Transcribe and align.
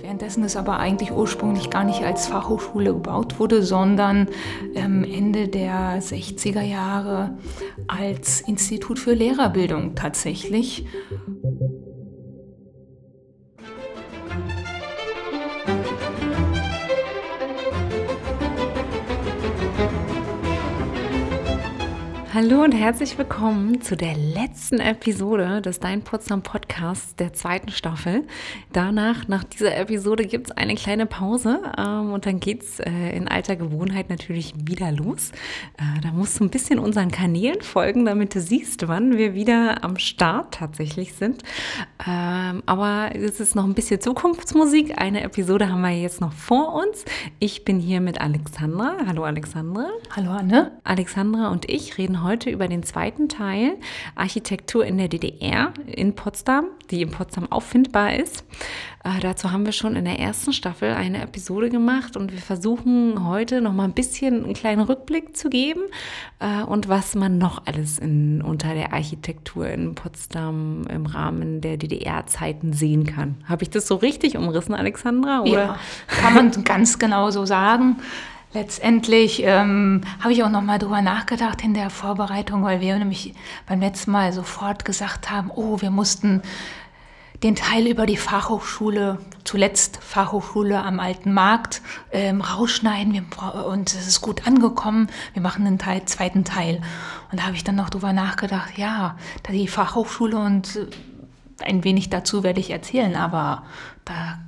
Währenddessen 0.00 0.44
es 0.44 0.56
aber 0.56 0.78
eigentlich 0.78 1.12
ursprünglich 1.12 1.70
gar 1.70 1.84
nicht 1.84 2.02
als 2.02 2.26
Fachhochschule 2.26 2.92
gebaut 2.92 3.38
wurde, 3.38 3.62
sondern 3.62 4.28
ähm, 4.74 5.04
Ende 5.04 5.48
der 5.48 6.00
60er 6.02 6.62
Jahre 6.62 7.36
als 7.86 8.40
Institut 8.40 8.98
für 8.98 9.14
Lehrerbildung 9.14 9.94
tatsächlich. 9.94 10.86
Hallo 22.46 22.62
und 22.62 22.72
herzlich 22.72 23.16
willkommen 23.16 23.80
zu 23.80 23.96
der 23.96 24.14
letzten 24.14 24.78
Episode 24.78 25.62
des 25.62 25.80
Dein 25.80 26.02
Potsdam 26.02 26.42
Podcasts 26.42 27.16
der 27.16 27.32
zweiten 27.32 27.70
Staffel. 27.70 28.24
Danach, 28.70 29.28
nach 29.28 29.44
dieser 29.44 29.74
Episode, 29.78 30.26
gibt 30.26 30.48
es 30.48 30.52
eine 30.54 30.74
kleine 30.74 31.06
Pause 31.06 31.62
ähm, 31.78 32.12
und 32.12 32.26
dann 32.26 32.40
geht 32.40 32.62
es 32.62 32.80
äh, 32.80 33.16
in 33.16 33.28
alter 33.28 33.56
Gewohnheit 33.56 34.10
natürlich 34.10 34.52
wieder 34.62 34.92
los. 34.92 35.30
Äh, 35.78 36.02
da 36.02 36.12
musst 36.12 36.38
du 36.38 36.44
ein 36.44 36.50
bisschen 36.50 36.78
unseren 36.78 37.10
Kanälen 37.10 37.62
folgen, 37.62 38.04
damit 38.04 38.34
du 38.34 38.42
siehst, 38.42 38.86
wann 38.88 39.16
wir 39.16 39.32
wieder 39.32 39.82
am 39.82 39.96
Start 39.96 40.52
tatsächlich 40.52 41.14
sind. 41.14 41.42
Ähm, 42.06 42.62
aber 42.66 43.12
es 43.14 43.40
ist 43.40 43.54
noch 43.54 43.64
ein 43.64 43.72
bisschen 43.72 44.02
Zukunftsmusik. 44.02 45.00
Eine 45.00 45.22
Episode 45.22 45.70
haben 45.70 45.80
wir 45.80 45.98
jetzt 45.98 46.20
noch 46.20 46.34
vor 46.34 46.74
uns. 46.74 47.06
Ich 47.38 47.64
bin 47.64 47.80
hier 47.80 48.02
mit 48.02 48.20
Alexandra. 48.20 48.98
Hallo 49.06 49.24
Alexandra. 49.24 49.86
Hallo 50.14 50.32
Anne. 50.32 50.72
Alexandra 50.84 51.48
und 51.48 51.70
ich 51.70 51.96
reden 51.96 52.22
heute 52.22 52.33
über 52.50 52.68
den 52.68 52.82
zweiten 52.82 53.28
Teil 53.28 53.76
Architektur 54.14 54.84
in 54.84 54.98
der 54.98 55.08
DDR 55.08 55.72
in 55.86 56.14
Potsdam, 56.14 56.66
die 56.90 57.02
in 57.02 57.10
Potsdam 57.10 57.50
auffindbar 57.50 58.16
ist. 58.16 58.44
Äh, 59.04 59.20
dazu 59.20 59.52
haben 59.52 59.66
wir 59.66 59.72
schon 59.72 59.96
in 59.96 60.06
der 60.06 60.18
ersten 60.18 60.52
Staffel 60.52 60.92
eine 60.92 61.22
Episode 61.22 61.68
gemacht 61.68 62.16
und 62.16 62.32
wir 62.32 62.40
versuchen 62.40 63.28
heute 63.28 63.60
noch 63.60 63.72
mal 63.72 63.84
ein 63.84 63.92
bisschen 63.92 64.44
einen 64.44 64.54
kleinen 64.54 64.80
Rückblick 64.80 65.36
zu 65.36 65.50
geben 65.50 65.82
äh, 66.40 66.62
und 66.62 66.88
was 66.88 67.14
man 67.14 67.36
noch 67.36 67.66
alles 67.66 67.98
in, 67.98 68.40
unter 68.40 68.74
der 68.74 68.92
Architektur 68.94 69.68
in 69.68 69.94
Potsdam 69.94 70.86
im 70.88 71.04
Rahmen 71.06 71.60
der 71.60 71.76
DDR-Zeiten 71.76 72.72
sehen 72.72 73.04
kann. 73.04 73.36
Habe 73.46 73.62
ich 73.62 73.70
das 73.70 73.86
so 73.86 73.96
richtig 73.96 74.36
umrissen, 74.36 74.74
Alexandra? 74.74 75.42
Oder? 75.42 75.52
Ja, 75.52 75.78
kann 76.08 76.34
man 76.34 76.64
ganz 76.64 76.98
genau 76.98 77.30
so 77.30 77.44
sagen. 77.44 77.96
Letztendlich 78.54 79.42
ähm, 79.42 80.02
habe 80.20 80.32
ich 80.32 80.44
auch 80.44 80.48
noch 80.48 80.62
mal 80.62 80.78
drüber 80.78 81.02
nachgedacht 81.02 81.64
in 81.64 81.74
der 81.74 81.90
Vorbereitung, 81.90 82.62
weil 82.62 82.80
wir 82.80 82.96
nämlich 82.96 83.34
beim 83.66 83.80
letzten 83.80 84.12
Mal 84.12 84.32
sofort 84.32 84.84
gesagt 84.84 85.28
haben, 85.28 85.50
oh, 85.52 85.80
wir 85.80 85.90
mussten 85.90 86.40
den 87.42 87.56
Teil 87.56 87.88
über 87.88 88.06
die 88.06 88.16
Fachhochschule, 88.16 89.18
zuletzt 89.42 89.98
Fachhochschule 90.00 90.80
am 90.80 91.00
Alten 91.00 91.34
Markt, 91.34 91.82
ähm, 92.12 92.42
rausschneiden 92.42 93.12
wir, 93.12 93.66
und 93.66 93.92
es 93.92 94.06
ist 94.06 94.20
gut 94.20 94.46
angekommen. 94.46 95.08
Wir 95.32 95.42
machen 95.42 95.66
einen 95.66 95.80
Teil, 95.80 96.04
zweiten 96.04 96.44
Teil. 96.44 96.80
Und 97.32 97.40
da 97.40 97.46
habe 97.46 97.56
ich 97.56 97.64
dann 97.64 97.74
noch 97.74 97.90
drüber 97.90 98.12
nachgedacht, 98.12 98.78
ja, 98.78 99.16
die 99.50 99.66
Fachhochschule 99.66 100.38
und 100.38 100.88
ein 101.60 101.82
wenig 101.82 102.08
dazu 102.08 102.44
werde 102.44 102.60
ich 102.60 102.70
erzählen, 102.70 103.16
aber 103.16 103.64
da 104.04 104.38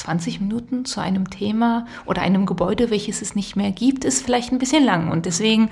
20 0.00 0.40
Minuten 0.40 0.84
zu 0.84 1.00
einem 1.00 1.30
Thema 1.30 1.86
oder 2.06 2.22
einem 2.22 2.46
Gebäude, 2.46 2.90
welches 2.90 3.22
es 3.22 3.34
nicht 3.34 3.56
mehr 3.56 3.70
gibt, 3.70 4.04
ist 4.04 4.22
vielleicht 4.22 4.52
ein 4.52 4.58
bisschen 4.58 4.84
lang. 4.84 5.10
Und 5.10 5.26
deswegen 5.26 5.70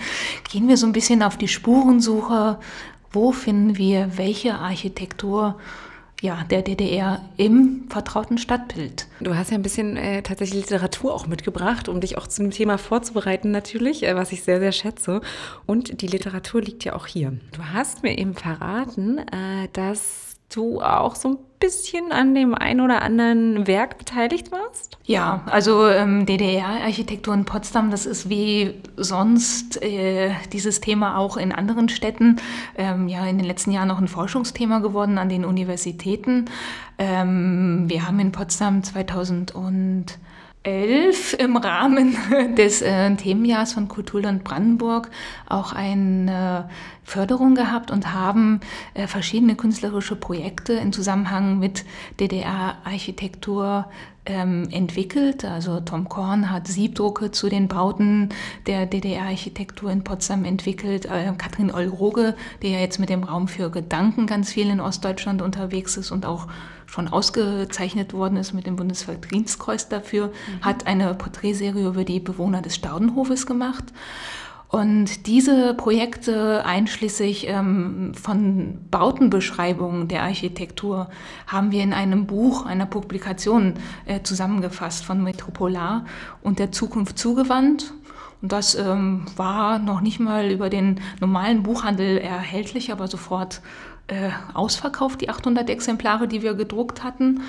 gehen 0.50 0.68
wir 0.68 0.76
so 0.76 0.86
ein 0.86 0.92
bisschen 0.92 1.22
auf 1.22 1.36
die 1.36 1.48
Spurensuche. 1.48 2.58
Wo 3.10 3.32
finden 3.32 3.78
wir 3.78 4.18
welche 4.18 4.54
Architektur 4.56 5.56
ja, 6.20 6.44
der 6.50 6.62
DDR 6.62 7.22
im 7.36 7.86
vertrauten 7.88 8.38
Stadtbild. 8.38 9.06
Du 9.20 9.36
hast 9.36 9.50
ja 9.50 9.56
ein 9.56 9.62
bisschen 9.62 9.96
äh, 9.96 10.22
tatsächlich 10.22 10.62
Literatur 10.62 11.14
auch 11.14 11.26
mitgebracht, 11.26 11.88
um 11.88 12.00
dich 12.00 12.18
auch 12.18 12.26
zum 12.26 12.50
Thema 12.50 12.76
vorzubereiten 12.76 13.50
natürlich, 13.52 14.02
äh, 14.02 14.16
was 14.16 14.32
ich 14.32 14.42
sehr, 14.42 14.58
sehr 14.58 14.72
schätze. 14.72 15.20
Und 15.64 16.02
die 16.02 16.08
Literatur 16.08 16.60
liegt 16.60 16.84
ja 16.84 16.94
auch 16.94 17.06
hier. 17.06 17.38
Du 17.52 17.62
hast 17.72 18.02
mir 18.02 18.18
eben 18.18 18.34
verraten, 18.34 19.18
äh, 19.18 19.68
dass 19.72 20.34
du 20.52 20.80
auch 20.82 21.14
so 21.14 21.28
ein 21.28 21.38
bisschen 21.58 22.12
an 22.12 22.34
dem 22.34 22.54
ein 22.54 22.80
oder 22.80 23.02
anderen 23.02 23.66
Werk 23.66 23.98
beteiligt 23.98 24.52
warst? 24.52 24.98
Ja, 25.04 25.42
also 25.46 25.88
ähm, 25.88 26.26
DDR-Architektur 26.26 27.34
in 27.34 27.44
Potsdam, 27.44 27.90
das 27.90 28.06
ist 28.06 28.28
wie 28.28 28.74
sonst 28.96 29.82
äh, 29.82 30.32
dieses 30.52 30.80
Thema 30.80 31.16
auch 31.18 31.36
in 31.36 31.52
anderen 31.52 31.88
Städten 31.88 32.36
ähm, 32.76 33.08
ja 33.08 33.26
in 33.26 33.38
den 33.38 33.46
letzten 33.46 33.70
Jahren 33.70 33.88
noch 33.88 34.00
ein 34.00 34.08
Forschungsthema 34.08 34.78
geworden 34.78 35.18
an 35.18 35.28
den 35.28 35.44
Universitäten. 35.44 36.46
Ähm, 36.98 37.84
wir 37.86 38.06
haben 38.06 38.20
in 38.20 38.32
Potsdam 38.32 38.82
2000 38.82 39.54
und 39.54 40.18
2011 40.64 41.34
im 41.38 41.56
Rahmen 41.56 42.16
des 42.56 42.82
äh, 42.82 43.14
Themenjahrs 43.16 43.72
von 43.72 43.88
Kulturland 43.88 44.44
Brandenburg 44.44 45.10
auch 45.46 45.72
eine 45.72 46.68
Förderung 47.04 47.54
gehabt 47.54 47.90
und 47.90 48.12
haben 48.12 48.60
äh, 48.94 49.06
verschiedene 49.06 49.54
künstlerische 49.54 50.16
Projekte 50.16 50.74
in 50.74 50.92
Zusammenhang 50.92 51.58
mit 51.58 51.84
DDR-Architektur 52.20 53.86
ähm, 54.28 54.68
entwickelt. 54.70 55.44
Also 55.44 55.80
Tom 55.80 56.08
Korn 56.08 56.50
hat 56.50 56.68
Siebdrucke 56.68 57.30
zu 57.30 57.48
den 57.48 57.68
Bauten 57.68 58.30
der 58.66 58.86
DDR-Architektur 58.86 59.90
in 59.90 60.04
Potsdam 60.04 60.44
entwickelt. 60.44 61.06
Äh, 61.06 61.32
Katrin 61.36 61.72
Olroge, 61.72 62.34
die 62.62 62.72
ja 62.72 62.78
jetzt 62.78 62.98
mit 62.98 63.08
dem 63.08 63.24
Raum 63.24 63.48
für 63.48 63.70
Gedanken 63.70 64.26
ganz 64.26 64.52
viel 64.52 64.68
in 64.68 64.80
Ostdeutschland 64.80 65.42
unterwegs 65.42 65.96
ist 65.96 66.10
und 66.10 66.26
auch 66.26 66.46
schon 66.86 67.08
ausgezeichnet 67.08 68.14
worden 68.14 68.36
ist 68.36 68.54
mit 68.54 68.66
dem 68.66 68.76
Bundesverdienstkreuz 68.76 69.88
dafür, 69.88 70.28
mhm. 70.28 70.62
hat 70.62 70.86
eine 70.86 71.14
Porträtserie 71.14 71.86
über 71.86 72.04
die 72.04 72.20
Bewohner 72.20 72.62
des 72.62 72.74
Staudenhofes 72.74 73.46
gemacht. 73.46 73.84
Und 74.68 75.26
diese 75.26 75.72
Projekte 75.72 76.64
einschließlich 76.66 77.48
ähm, 77.48 78.12
von 78.14 78.78
Bautenbeschreibungen 78.90 80.08
der 80.08 80.22
Architektur 80.22 81.08
haben 81.46 81.72
wir 81.72 81.82
in 81.82 81.94
einem 81.94 82.26
Buch, 82.26 82.66
einer 82.66 82.84
Publikation 82.84 83.74
äh, 84.04 84.22
zusammengefasst 84.22 85.06
von 85.06 85.24
Metropolar 85.24 86.04
und 86.42 86.58
der 86.58 86.70
Zukunft 86.70 87.18
zugewandt. 87.18 87.94
Und 88.42 88.52
das 88.52 88.74
ähm, 88.74 89.24
war 89.36 89.78
noch 89.78 90.02
nicht 90.02 90.20
mal 90.20 90.50
über 90.50 90.68
den 90.68 91.00
normalen 91.18 91.62
Buchhandel 91.62 92.18
erhältlich, 92.18 92.92
aber 92.92 93.08
sofort 93.08 93.62
äh, 94.08 94.30
ausverkauft, 94.52 95.22
die 95.22 95.30
800 95.30 95.70
Exemplare, 95.70 96.28
die 96.28 96.42
wir 96.42 96.52
gedruckt 96.52 97.02
hatten. 97.02 97.40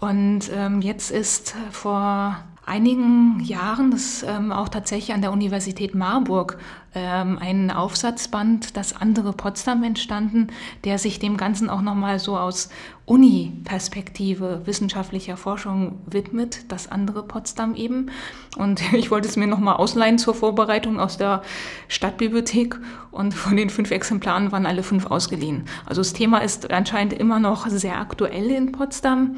Und 0.00 0.50
ähm, 0.54 0.80
jetzt 0.80 1.10
ist 1.10 1.54
vor 1.70 2.38
einigen 2.64 3.40
Jahren, 3.40 3.90
das 3.90 4.22
ähm, 4.22 4.52
auch 4.52 4.68
tatsächlich 4.68 5.14
an 5.14 5.20
der 5.20 5.32
Universität 5.32 5.94
Marburg, 5.94 6.58
ähm, 6.94 7.38
ein 7.40 7.70
Aufsatzband, 7.70 8.76
das 8.76 8.94
andere 8.94 9.32
Potsdam 9.32 9.82
entstanden, 9.82 10.48
der 10.84 10.98
sich 10.98 11.18
dem 11.18 11.36
Ganzen 11.36 11.68
auch 11.68 11.82
nochmal 11.82 12.18
so 12.20 12.36
aus 12.36 12.68
Uni-Perspektive 13.04 14.62
wissenschaftlicher 14.64 15.36
Forschung 15.36 15.98
widmet, 16.06 16.70
das 16.70 16.90
andere 16.90 17.24
Potsdam 17.24 17.74
eben. 17.74 18.10
Und 18.56 18.92
ich 18.92 19.10
wollte 19.10 19.26
es 19.26 19.36
mir 19.36 19.48
nochmal 19.48 19.76
ausleihen 19.76 20.18
zur 20.18 20.34
Vorbereitung 20.34 21.00
aus 21.00 21.16
der 21.16 21.42
Stadtbibliothek 21.88 22.78
und 23.10 23.34
von 23.34 23.56
den 23.56 23.70
fünf 23.70 23.90
Exemplaren 23.90 24.52
waren 24.52 24.66
alle 24.66 24.84
fünf 24.84 25.06
ausgeliehen. 25.06 25.64
Also 25.84 26.00
das 26.00 26.12
Thema 26.12 26.38
ist 26.38 26.70
anscheinend 26.70 27.12
immer 27.12 27.40
noch 27.40 27.66
sehr 27.66 27.98
aktuell 27.98 28.50
in 28.50 28.70
Potsdam. 28.70 29.36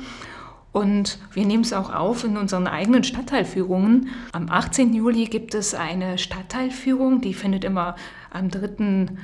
Und 0.74 1.18
wir 1.32 1.46
nehmen 1.46 1.62
es 1.62 1.72
auch 1.72 1.94
auf 1.94 2.24
in 2.24 2.36
unseren 2.36 2.66
eigenen 2.66 3.04
Stadtteilführungen. 3.04 4.08
Am 4.32 4.50
18. 4.50 4.92
Juli 4.92 5.26
gibt 5.26 5.54
es 5.54 5.72
eine 5.72 6.18
Stadtteilführung, 6.18 7.20
die 7.20 7.32
findet 7.32 7.62
immer 7.62 7.94
am 8.32 8.50
dritten 8.50 9.18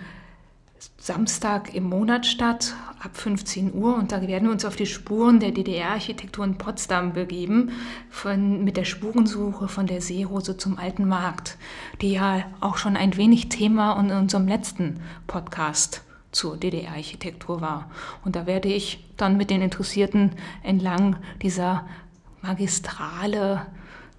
Samstag 0.97 1.75
im 1.75 1.89
Monat 1.89 2.25
statt, 2.25 2.77
ab 3.03 3.17
15 3.17 3.75
Uhr. 3.75 3.97
Und 3.97 4.13
da 4.13 4.23
werden 4.23 4.45
wir 4.45 4.53
uns 4.53 4.65
auf 4.65 4.77
die 4.77 4.87
Spuren 4.87 5.41
der 5.41 5.51
DDR-Architektur 5.51 6.45
in 6.45 6.57
Potsdam 6.57 7.15
begeben, 7.15 7.73
von, 8.11 8.63
mit 8.63 8.77
der 8.77 8.85
Spurensuche 8.85 9.67
von 9.67 9.89
der 9.89 10.01
Seerose 10.01 10.57
zum 10.57 10.79
Alten 10.79 11.09
Markt, 11.09 11.59
die 12.01 12.13
ja 12.13 12.45
auch 12.61 12.77
schon 12.77 12.97
ein 12.97 13.17
wenig 13.17 13.49
Thema 13.49 13.99
in 13.99 14.13
unserem 14.13 14.47
letzten 14.47 15.01
Podcast 15.27 16.05
zur 16.33 16.57
DDR-Architektur 16.57 17.61
war. 17.61 17.91
Und 18.25 18.37
da 18.37 18.47
werde 18.47 18.69
ich 18.69 19.05
dann 19.17 19.37
mit 19.37 19.51
den 19.51 19.63
Interessierten 19.63 20.33
entlang 20.63 21.17
dieser 21.43 21.87
Magistrale 22.43 23.67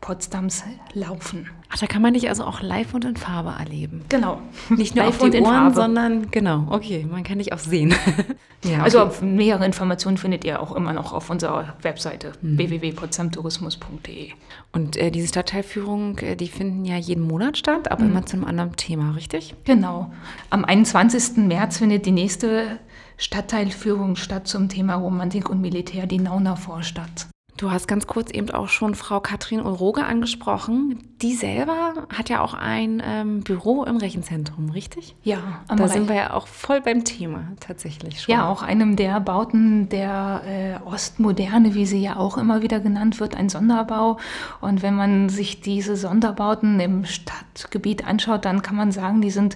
Potsdams 0.01 0.63
laufen. 0.93 1.47
Ach, 1.69 1.77
da 1.77 1.85
kann 1.85 2.01
man 2.01 2.15
dich 2.15 2.27
also 2.27 2.43
auch 2.43 2.61
live 2.61 2.93
und 2.95 3.05
in 3.05 3.15
Farbe 3.15 3.53
erleben. 3.57 4.03
Genau. 4.09 4.41
Nicht 4.69 4.95
nur 4.95 5.05
live 5.05 5.21
auf 5.21 5.29
die 5.29 5.39
Ohren, 5.39 5.53
Farbe. 5.53 5.75
sondern 5.75 6.31
genau. 6.31 6.65
Okay, 6.69 7.07
man 7.09 7.23
kann 7.23 7.37
dich 7.37 7.53
auch 7.53 7.59
sehen. 7.59 7.93
ja, 8.65 8.81
also 8.81 9.05
okay. 9.05 9.23
mehrere 9.23 9.63
Informationen 9.63 10.17
findet 10.17 10.43
ihr 10.43 10.61
auch 10.61 10.75
immer 10.75 10.91
noch 10.91 11.13
auf 11.13 11.29
unserer 11.29 11.75
Webseite 11.83 12.33
mhm. 12.41 12.57
www.potsdamtourismus.de. 12.57 14.31
Und 14.73 14.97
äh, 14.97 15.11
diese 15.11 15.27
Stadtteilführung, 15.27 16.17
äh, 16.17 16.35
die 16.35 16.47
finden 16.47 16.83
ja 16.83 16.97
jeden 16.97 17.25
Monat 17.25 17.57
statt, 17.57 17.91
aber 17.91 18.03
mhm. 18.03 18.09
immer 18.09 18.25
zu 18.25 18.37
einem 18.37 18.45
anderen 18.45 18.75
Thema, 18.75 19.11
richtig? 19.11 19.53
Genau. 19.65 20.11
Am 20.49 20.65
21. 20.65 21.37
März 21.37 21.77
findet 21.77 22.07
die 22.07 22.11
nächste 22.11 22.79
Stadtteilführung 23.17 24.15
statt 24.15 24.47
zum 24.47 24.67
Thema 24.67 24.95
Romantik 24.95 25.47
und 25.49 25.61
Militär, 25.61 26.07
die 26.07 26.17
Nauner 26.17 26.57
Vorstadt. 26.57 27.27
Du 27.61 27.69
hast 27.69 27.87
ganz 27.87 28.07
kurz 28.07 28.31
eben 28.31 28.49
auch 28.49 28.69
schon 28.69 28.95
Frau 28.95 29.19
Katrin 29.19 29.61
Ulroge 29.61 30.03
angesprochen. 30.03 30.97
Die 31.21 31.35
selber 31.35 32.07
hat 32.11 32.27
ja 32.27 32.41
auch 32.41 32.55
ein 32.55 33.03
ähm, 33.05 33.41
Büro 33.41 33.83
im 33.83 33.97
Rechenzentrum, 33.97 34.71
richtig? 34.71 35.15
Ja, 35.21 35.61
da 35.67 35.87
sind 35.87 36.09
wir 36.09 36.15
ja 36.15 36.33
auch 36.33 36.47
voll 36.47 36.81
beim 36.81 37.03
Thema 37.03 37.43
tatsächlich 37.59 38.19
schon. 38.19 38.33
Ja, 38.33 38.49
auch 38.49 38.63
einem 38.63 38.95
der 38.95 39.19
Bauten 39.19 39.89
der 39.89 40.41
äh, 40.47 40.87
Ostmoderne, 40.87 41.75
wie 41.75 41.85
sie 41.85 42.01
ja 42.01 42.15
auch 42.15 42.39
immer 42.39 42.63
wieder 42.63 42.79
genannt 42.79 43.19
wird, 43.19 43.37
ein 43.37 43.47
Sonderbau. 43.47 44.17
Und 44.59 44.81
wenn 44.81 44.95
man 44.95 45.29
sich 45.29 45.61
diese 45.61 45.95
Sonderbauten 45.95 46.79
im 46.79 47.05
Stadtgebiet 47.05 48.07
anschaut, 48.07 48.43
dann 48.43 48.63
kann 48.63 48.75
man 48.75 48.91
sagen, 48.91 49.21
die 49.21 49.29
sind 49.29 49.55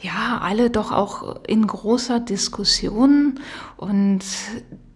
ja 0.00 0.40
alle 0.40 0.70
doch 0.70 0.92
auch 0.92 1.44
in 1.46 1.66
großer 1.66 2.20
Diskussion 2.20 3.38
und 3.76 4.24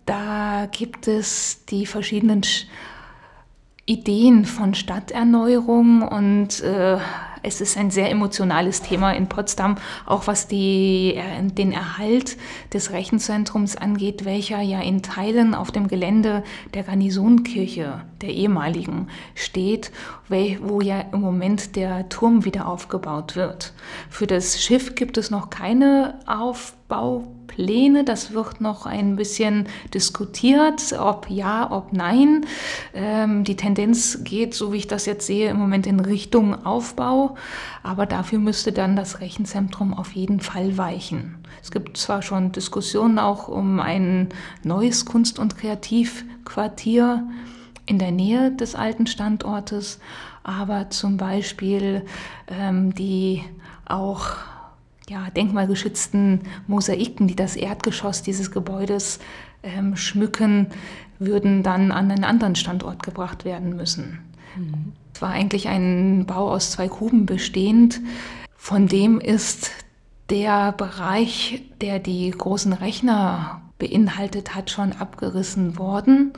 da 0.06 0.68
gibt 0.70 1.08
es 1.08 1.64
die 1.66 1.86
verschiedenen 1.86 2.42
Ideen 3.86 4.44
von 4.44 4.74
Stadterneuerung 4.74 6.02
und 6.02 6.60
äh, 6.62 6.98
es 7.42 7.60
ist 7.60 7.76
ein 7.76 7.90
sehr 7.90 8.10
emotionales 8.10 8.82
Thema 8.82 9.12
in 9.12 9.28
Potsdam, 9.28 9.76
auch 10.06 10.26
was 10.26 10.46
die, 10.48 11.14
äh, 11.16 11.42
den 11.42 11.72
Erhalt 11.72 12.36
des 12.72 12.92
Rechenzentrums 12.92 13.76
angeht, 13.76 14.24
welcher 14.24 14.60
ja 14.60 14.80
in 14.80 15.02
Teilen 15.02 15.54
auf 15.54 15.70
dem 15.70 15.88
Gelände 15.88 16.44
der 16.74 16.84
Garnisonkirche, 16.84 18.02
der 18.20 18.30
ehemaligen, 18.30 19.08
steht, 19.34 19.90
wo 20.28 20.80
ja 20.80 21.00
im 21.12 21.20
Moment 21.20 21.76
der 21.76 22.08
Turm 22.08 22.44
wieder 22.44 22.66
aufgebaut 22.66 23.36
wird. 23.36 23.74
Für 24.08 24.26
das 24.26 24.62
Schiff 24.62 24.94
gibt 24.94 25.18
es 25.18 25.30
noch 25.30 25.50
keine 25.50 26.18
Aufbaupläne. 26.26 28.04
Das 28.04 28.32
wird 28.32 28.60
noch 28.60 28.86
ein 28.86 29.16
bisschen 29.16 29.66
diskutiert, 29.92 30.94
ob 30.98 31.28
ja, 31.28 31.70
ob 31.70 31.92
nein. 31.92 32.46
Ähm, 32.94 33.44
die 33.44 33.56
Tendenz 33.56 34.24
geht, 34.24 34.54
so 34.54 34.72
wie 34.72 34.78
ich 34.78 34.86
das 34.86 35.06
jetzt 35.06 35.26
sehe, 35.26 35.50
im 35.50 35.58
Moment 35.58 35.86
in 35.86 36.00
Richtung 36.00 36.64
Aufbau. 36.64 37.31
Aber 37.82 38.06
dafür 38.06 38.38
müsste 38.38 38.72
dann 38.72 38.96
das 38.96 39.20
Rechenzentrum 39.20 39.94
auf 39.94 40.12
jeden 40.12 40.40
Fall 40.40 40.76
weichen. 40.78 41.38
Es 41.62 41.70
gibt 41.70 41.96
zwar 41.96 42.22
schon 42.22 42.52
Diskussionen 42.52 43.18
auch 43.18 43.48
um 43.48 43.80
ein 43.80 44.28
neues 44.64 45.04
Kunst- 45.04 45.38
und 45.38 45.56
Kreativquartier 45.56 47.26
in 47.86 47.98
der 47.98 48.12
Nähe 48.12 48.50
des 48.52 48.74
alten 48.74 49.06
Standortes, 49.06 49.98
aber 50.42 50.90
zum 50.90 51.16
Beispiel 51.16 52.04
ähm, 52.48 52.94
die 52.94 53.44
auch 53.84 54.36
ja, 55.08 55.28
denkmalgeschützten 55.30 56.42
Mosaiken, 56.66 57.26
die 57.26 57.36
das 57.36 57.56
Erdgeschoss 57.56 58.22
dieses 58.22 58.50
Gebäudes 58.50 59.18
ähm, 59.62 59.96
schmücken, 59.96 60.68
würden 61.18 61.62
dann 61.62 61.92
an 61.92 62.10
einen 62.10 62.24
anderen 62.24 62.54
Standort 62.54 63.02
gebracht 63.02 63.44
werden 63.44 63.76
müssen. 63.76 64.20
Mhm 64.56 64.92
war 65.22 65.30
eigentlich 65.30 65.68
ein 65.68 66.26
Bau 66.26 66.50
aus 66.50 66.72
zwei 66.72 66.88
Kuben 66.88 67.24
bestehend. 67.24 68.00
Von 68.56 68.88
dem 68.88 69.20
ist 69.20 69.70
der 70.28 70.72
Bereich, 70.72 71.62
der 71.80 71.98
die 71.98 72.30
großen 72.30 72.74
Rechner 72.74 73.62
beinhaltet 73.78 74.54
hat, 74.54 74.70
schon 74.70 74.92
abgerissen 74.92 75.78
worden. 75.78 76.32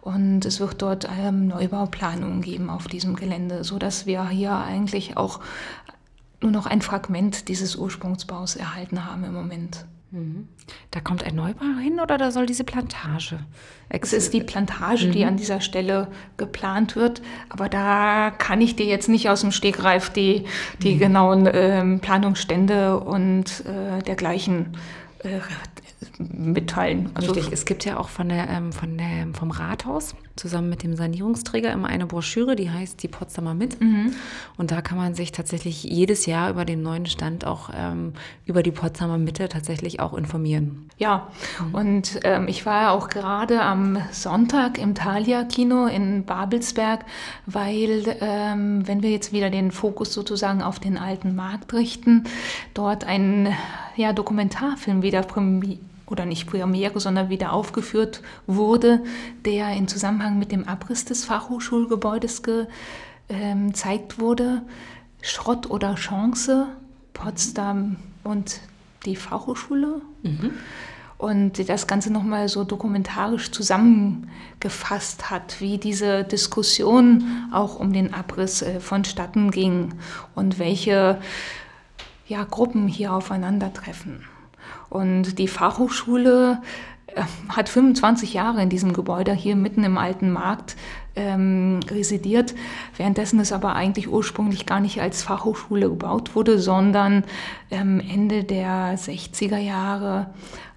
Und 0.00 0.44
es 0.44 0.58
wird 0.58 0.82
dort 0.82 1.08
ähm, 1.20 1.46
Neubauplanungen 1.46 2.42
geben 2.42 2.70
auf 2.70 2.88
diesem 2.88 3.14
Gelände, 3.14 3.62
sodass 3.62 4.06
wir 4.06 4.28
hier 4.28 4.56
eigentlich 4.56 5.16
auch 5.16 5.40
nur 6.42 6.50
noch 6.50 6.66
ein 6.66 6.82
Fragment 6.82 7.48
dieses 7.48 7.76
Ursprungsbaus 7.76 8.56
erhalten 8.56 9.04
haben 9.04 9.24
im 9.24 9.34
Moment. 9.34 9.84
Da 10.90 11.00
kommt 11.00 11.22
ein 11.22 11.36
Neubau 11.36 11.78
hin 11.80 12.00
oder 12.00 12.18
da 12.18 12.32
soll 12.32 12.46
diese 12.46 12.64
Plantage? 12.64 13.38
Es 13.88 14.12
ist 14.12 14.34
die 14.34 14.40
Plantage, 14.40 15.06
mhm. 15.06 15.12
die 15.12 15.24
an 15.24 15.36
dieser 15.36 15.60
Stelle 15.60 16.08
geplant 16.36 16.96
wird, 16.96 17.22
aber 17.48 17.68
da 17.68 18.30
kann 18.30 18.60
ich 18.60 18.74
dir 18.74 18.86
jetzt 18.86 19.08
nicht 19.08 19.28
aus 19.28 19.42
dem 19.42 19.52
Stegreif 19.52 20.10
die, 20.10 20.44
die 20.82 20.96
mhm. 20.96 20.98
genauen 20.98 21.46
äh, 21.46 21.98
Planungsstände 21.98 22.98
und 22.98 23.64
äh, 23.66 24.02
dergleichen 24.02 24.76
äh, 25.22 25.38
mitteilen. 26.18 27.10
Also 27.14 27.32
Richtig, 27.32 27.52
es 27.52 27.64
gibt 27.64 27.84
ja 27.84 27.98
auch 27.98 28.08
von 28.08 28.28
der, 28.28 28.48
ähm, 28.48 28.72
von 28.72 28.98
der, 28.98 29.28
vom 29.32 29.50
Rathaus 29.50 30.14
zusammen 30.40 30.70
mit 30.70 30.82
dem 30.82 30.96
Sanierungsträger 30.96 31.70
immer 31.70 31.88
eine 31.88 32.06
Broschüre, 32.06 32.56
die 32.56 32.70
heißt 32.70 33.02
die 33.02 33.08
Potsdamer 33.08 33.54
mit. 33.54 33.80
Mhm. 33.80 34.12
Und 34.56 34.70
da 34.70 34.80
kann 34.80 34.96
man 34.96 35.14
sich 35.14 35.32
tatsächlich 35.32 35.84
jedes 35.84 36.26
Jahr 36.26 36.50
über 36.50 36.64
den 36.64 36.82
neuen 36.82 37.06
Stand 37.06 37.46
auch 37.46 37.70
ähm, 37.74 38.14
über 38.46 38.62
die 38.62 38.70
Potsdamer 38.70 39.18
Mitte 39.18 39.48
tatsächlich 39.48 40.00
auch 40.00 40.14
informieren. 40.14 40.88
Ja, 40.98 41.28
mhm. 41.60 41.74
und 41.74 42.20
ähm, 42.24 42.48
ich 42.48 42.64
war 42.64 42.82
ja 42.82 42.90
auch 42.90 43.08
gerade 43.08 43.60
am 43.60 43.98
Sonntag 44.10 44.78
im 44.78 44.94
Thalia-Kino 44.94 45.86
in 45.86 46.24
Babelsberg, 46.24 47.04
weil 47.46 48.16
ähm, 48.20 48.86
wenn 48.88 49.02
wir 49.02 49.10
jetzt 49.10 49.32
wieder 49.32 49.50
den 49.50 49.70
Fokus 49.70 50.12
sozusagen 50.12 50.62
auf 50.62 50.80
den 50.80 50.96
alten 50.96 51.34
Markt 51.34 51.72
richten, 51.74 52.24
dort 52.72 53.04
ein 53.04 53.54
ja, 53.96 54.12
Dokumentarfilm 54.14 55.02
wieder 55.02 55.22
oder 56.10 56.26
nicht 56.26 56.46
Premiere, 56.46 57.00
sondern 57.00 57.30
wieder 57.30 57.52
aufgeführt 57.52 58.20
wurde, 58.46 59.02
der 59.44 59.70
in 59.70 59.88
Zusammenhang 59.88 60.38
mit 60.38 60.52
dem 60.52 60.68
Abriss 60.68 61.04
des 61.04 61.24
Fachhochschulgebäudes 61.24 62.42
gezeigt 62.42 64.14
ähm, 64.14 64.20
wurde. 64.20 64.62
Schrott 65.22 65.70
oder 65.70 65.94
Chance, 65.94 66.66
Potsdam 67.12 67.96
und 68.24 68.60
die 69.04 69.16
Fachhochschule. 69.16 70.00
Mhm. 70.22 70.50
Und 71.18 71.68
das 71.68 71.86
Ganze 71.86 72.10
nochmal 72.10 72.48
so 72.48 72.64
dokumentarisch 72.64 73.50
zusammengefasst 73.50 75.30
hat, 75.30 75.60
wie 75.60 75.76
diese 75.76 76.24
Diskussion 76.24 77.24
auch 77.52 77.78
um 77.78 77.92
den 77.92 78.14
Abriss 78.14 78.62
äh, 78.62 78.80
vonstatten 78.80 79.50
ging 79.50 79.92
und 80.34 80.58
welche 80.58 81.20
ja, 82.26 82.44
Gruppen 82.44 82.88
hier 82.88 83.12
aufeinandertreffen. 83.12 84.24
Und 84.90 85.38
die 85.38 85.48
Fachhochschule 85.48 86.60
äh, 87.06 87.22
hat 87.48 87.68
25 87.68 88.34
Jahre 88.34 88.62
in 88.62 88.68
diesem 88.68 88.92
Gebäude 88.92 89.32
hier 89.32 89.56
mitten 89.56 89.84
im 89.84 89.96
alten 89.96 90.30
Markt 90.30 90.76
ähm, 91.16 91.80
residiert, 91.88 92.54
währenddessen 92.96 93.40
es 93.40 93.52
aber 93.52 93.74
eigentlich 93.74 94.08
ursprünglich 94.08 94.66
gar 94.66 94.80
nicht 94.80 95.00
als 95.00 95.22
Fachhochschule 95.22 95.88
gebaut 95.88 96.34
wurde, 96.34 96.58
sondern 96.58 97.24
ähm, 97.70 98.00
Ende 98.00 98.44
der 98.44 98.98
60er 98.98 99.58
Jahre 99.58 100.30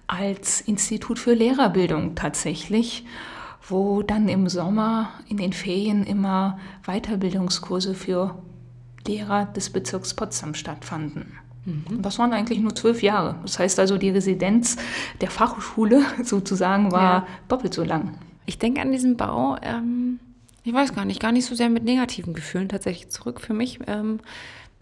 als 0.06 0.60
Institut 0.60 1.18
für 1.18 1.34
Lehrerbildung 1.34 2.14
tatsächlich, 2.14 3.04
wo 3.66 4.02
dann 4.02 4.28
im 4.28 4.48
Sommer 4.48 5.10
in 5.28 5.38
den 5.38 5.52
Ferien 5.52 6.04
immer 6.04 6.58
Weiterbildungskurse 6.86 7.94
für 7.94 8.36
Lehrer 9.06 9.46
des 9.46 9.70
Bezirks 9.70 10.14
Potsdam 10.14 10.54
stattfanden. 10.54 11.38
Mhm. 11.64 12.02
Das 12.02 12.18
waren 12.18 12.32
eigentlich 12.32 12.60
nur 12.60 12.74
zwölf 12.74 13.02
Jahre. 13.02 13.36
Das 13.42 13.58
heißt 13.58 13.78
also, 13.78 13.98
die 13.98 14.10
Residenz 14.10 14.76
der 15.20 15.30
Fachhochschule 15.30 16.02
sozusagen 16.22 16.92
war 16.92 17.02
ja. 17.02 17.26
doppelt 17.48 17.74
so 17.74 17.84
lang. 17.84 18.18
Ich 18.46 18.58
denke 18.58 18.80
an 18.80 18.92
diesen 18.92 19.16
Bau, 19.16 19.56
ähm, 19.62 20.20
ich 20.62 20.72
weiß 20.72 20.94
gar 20.94 21.04
nicht, 21.04 21.20
gar 21.20 21.32
nicht 21.32 21.46
so 21.46 21.54
sehr 21.54 21.70
mit 21.70 21.84
negativen 21.84 22.34
Gefühlen 22.34 22.68
tatsächlich 22.68 23.10
zurück 23.10 23.40
für 23.40 23.54
mich. 23.54 23.80
Ähm, 23.86 24.20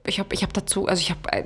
ich 0.06 0.18
habe 0.18 0.34
ich 0.34 0.42
hab 0.42 0.52
dazu, 0.52 0.86
also 0.86 1.00
ich 1.00 1.10
habe, 1.10 1.32
äh, 1.32 1.44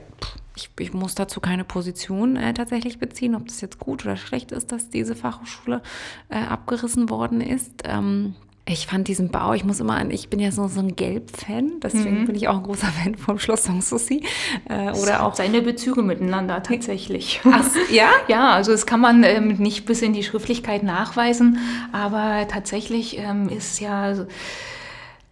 ich, 0.55 0.71
ich, 0.79 0.95
muss 0.95 1.15
dazu 1.15 1.41
keine 1.41 1.65
Position 1.65 2.37
äh, 2.37 2.55
tatsächlich 2.55 2.99
beziehen, 2.99 3.35
ob 3.35 3.49
das 3.49 3.61
jetzt 3.61 3.79
gut 3.79 4.05
oder 4.05 4.17
schlecht 4.17 4.53
ist, 4.53 4.73
dass 4.73 4.89
diese 4.89 5.15
Fachhochschule 5.15 5.83
äh, 6.31 6.39
abgerissen 6.39 7.11
worden 7.11 7.43
ist. 7.43 7.83
Ähm, 7.85 8.35
ich 8.69 8.89
fand 8.89 9.07
diesen 9.07 9.31
Bau, 9.31 9.53
ich 9.53 9.65
muss 9.65 9.79
immer 9.79 9.97
an, 9.97 10.11
ich 10.11 10.29
bin 10.29 10.41
ja 10.41 10.51
so, 10.51 10.67
so 10.67 10.81
ein 10.81 10.97
Gelb-Fan, 10.97 11.79
deswegen 11.83 12.23
mhm. 12.23 12.27
bin 12.27 12.35
ich 12.35 12.49
auch 12.49 12.57
ein 12.57 12.65
großer 12.65 12.89
Fan 12.89 13.15
vom 13.15 13.39
Schloss 13.39 13.63
Sanssouci. 13.65 14.25
Äh, 14.69 14.91
oder 14.91 15.25
auch 15.25 15.37
seine 15.37 15.63
Bezüge 15.63 16.03
miteinander 16.03 16.63
tatsächlich. 16.65 17.41
Ach, 17.45 17.65
ja? 17.91 18.09
Ja, 18.29 18.51
also 18.51 18.73
das 18.73 18.85
kann 18.85 19.01
man 19.01 19.23
ähm, 19.23 19.57
nicht 19.59 19.87
bis 19.87 20.03
in 20.03 20.13
die 20.13 20.25
Schriftlichkeit 20.25 20.83
nachweisen, 20.83 21.59
aber 21.93 22.49
tatsächlich 22.49 23.19
ähm, 23.19 23.49
ist 23.49 23.79
ja 23.79 24.27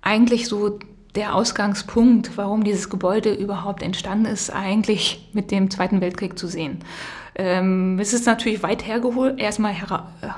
eigentlich 0.00 0.46
so 0.46 0.78
der 1.14 1.34
Ausgangspunkt, 1.34 2.36
warum 2.36 2.64
dieses 2.64 2.90
Gebäude 2.90 3.32
überhaupt 3.32 3.82
entstanden 3.82 4.26
ist, 4.26 4.50
eigentlich 4.50 5.28
mit 5.32 5.50
dem 5.50 5.70
Zweiten 5.70 6.00
Weltkrieg 6.00 6.38
zu 6.38 6.48
sehen. 6.48 6.80
Ähm, 7.36 7.98
es 7.98 8.12
ist 8.12 8.26
natürlich 8.26 8.62
weit 8.62 8.86
hergeholt, 8.86 9.40
erstmal 9.40 9.72
äh, 9.72 10.28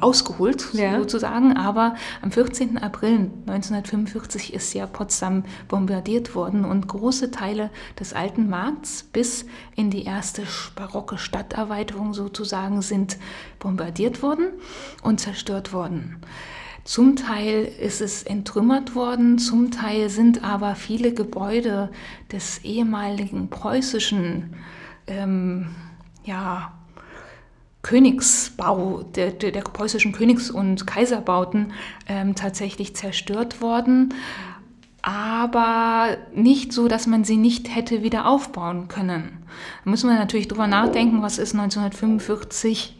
ausgeholt 0.00 0.66
ja. 0.72 0.98
sozusagen, 0.98 1.56
aber 1.56 1.94
am 2.22 2.32
14. 2.32 2.78
April 2.78 3.30
1945 3.46 4.52
ist 4.52 4.74
ja 4.74 4.86
Potsdam 4.86 5.44
bombardiert 5.68 6.34
worden 6.34 6.64
und 6.64 6.88
große 6.88 7.30
Teile 7.30 7.70
des 8.00 8.14
alten 8.14 8.48
Markts 8.48 9.04
bis 9.04 9.46
in 9.76 9.90
die 9.90 10.04
erste 10.04 10.42
barocke 10.74 11.18
Stadterweiterung 11.18 12.14
sozusagen 12.14 12.82
sind 12.82 13.16
bombardiert 13.60 14.20
worden 14.20 14.48
und 15.02 15.20
zerstört 15.20 15.72
worden. 15.72 16.16
Zum 16.90 17.14
Teil 17.14 17.70
ist 17.80 18.00
es 18.00 18.24
entrümmert 18.24 18.96
worden, 18.96 19.38
zum 19.38 19.70
Teil 19.70 20.08
sind 20.10 20.42
aber 20.42 20.74
viele 20.74 21.14
Gebäude 21.14 21.88
des 22.32 22.64
ehemaligen 22.64 23.48
preußischen 23.48 24.56
ähm, 25.06 25.68
ja, 26.24 26.72
Königsbau, 27.82 29.04
der, 29.04 29.30
der, 29.30 29.52
der, 29.52 29.60
preußischen 29.60 30.10
Königs- 30.10 30.50
und 30.50 30.84
Kaiserbauten 30.84 31.74
ähm, 32.08 32.34
tatsächlich 32.34 32.96
zerstört 32.96 33.62
worden, 33.62 34.12
aber 35.00 36.16
nicht 36.34 36.72
so, 36.72 36.88
dass 36.88 37.06
man 37.06 37.22
sie 37.22 37.36
nicht 37.36 37.72
hätte 37.72 38.02
wieder 38.02 38.26
aufbauen 38.26 38.88
können. 38.88 39.44
Da 39.84 39.90
müssen 39.90 40.10
wir 40.10 40.18
natürlich 40.18 40.48
drüber 40.48 40.66
nachdenken, 40.66 41.22
was 41.22 41.38
ist 41.38 41.54
1945 41.54 42.99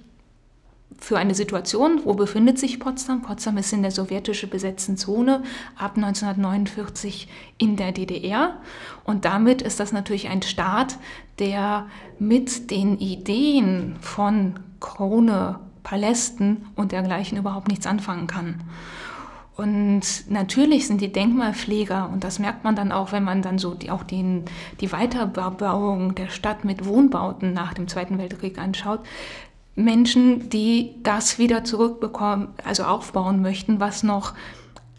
für 1.00 1.18
eine 1.18 1.34
Situation, 1.34 2.02
wo 2.04 2.14
befindet 2.14 2.58
sich 2.58 2.78
Potsdam? 2.78 3.22
Potsdam 3.22 3.56
ist 3.56 3.72
in 3.72 3.82
der 3.82 3.90
sowjetisch 3.90 4.48
besetzten 4.48 4.96
Zone 4.96 5.42
ab 5.76 5.96
1949 5.96 7.26
in 7.58 7.76
der 7.76 7.92
DDR 7.92 8.58
und 9.04 9.24
damit 9.24 9.62
ist 9.62 9.80
das 9.80 9.92
natürlich 9.92 10.28
ein 10.28 10.42
Staat, 10.42 10.98
der 11.38 11.86
mit 12.18 12.70
den 12.70 12.98
Ideen 12.98 13.96
von 14.00 14.60
Krone, 14.78 15.58
Palästen 15.82 16.66
und 16.76 16.92
dergleichen 16.92 17.38
überhaupt 17.38 17.68
nichts 17.68 17.86
anfangen 17.86 18.26
kann. 18.26 18.62
Und 19.56 20.30
natürlich 20.30 20.86
sind 20.86 21.02
die 21.02 21.12
Denkmalpfleger, 21.12 22.08
und 22.10 22.24
das 22.24 22.38
merkt 22.38 22.64
man 22.64 22.76
dann 22.76 22.92
auch, 22.92 23.12
wenn 23.12 23.24
man 23.24 23.42
dann 23.42 23.58
so 23.58 23.74
die, 23.74 23.90
auch 23.90 24.04
den, 24.04 24.44
die 24.80 24.90
Weiterbauung 24.90 26.14
der 26.14 26.28
Stadt 26.28 26.64
mit 26.64 26.86
Wohnbauten 26.86 27.52
nach 27.52 27.74
dem 27.74 27.86
Zweiten 27.86 28.16
Weltkrieg 28.16 28.58
anschaut, 28.58 29.00
Menschen, 29.84 30.48
die 30.50 30.94
das 31.02 31.38
wieder 31.38 31.64
zurückbekommen, 31.64 32.48
also 32.64 32.84
aufbauen 32.84 33.42
möchten, 33.42 33.80
was 33.80 34.02
noch 34.02 34.34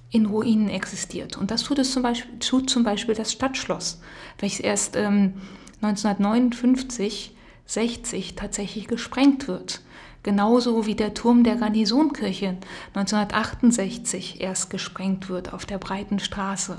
in 0.09 0.25
Ruinen 0.25 0.69
existiert. 0.69 1.37
Und 1.37 1.51
das 1.51 1.63
tut 1.63 1.79
es 1.79 1.91
zum 1.91 2.03
Beispiel, 2.03 2.39
tut 2.39 2.69
zum 2.69 2.83
Beispiel 2.83 3.15
das 3.15 3.31
Stadtschloss, 3.31 4.01
welches 4.39 4.59
erst 4.59 4.95
ähm, 4.95 5.33
1959, 5.81 7.35
60 7.65 8.35
tatsächlich 8.35 8.87
gesprengt 8.87 9.47
wird. 9.47 9.81
Genauso 10.23 10.85
wie 10.85 10.93
der 10.93 11.15
Turm 11.15 11.43
der 11.43 11.55
Garnisonkirche 11.55 12.57
1968 12.93 14.39
erst 14.39 14.69
gesprengt 14.69 15.29
wird 15.29 15.51
auf 15.51 15.65
der 15.65 15.79
breiten 15.79 16.19
Straße. 16.19 16.77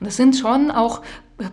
Und 0.00 0.06
es 0.06 0.16
sind 0.16 0.36
schon 0.36 0.70
auch 0.70 1.02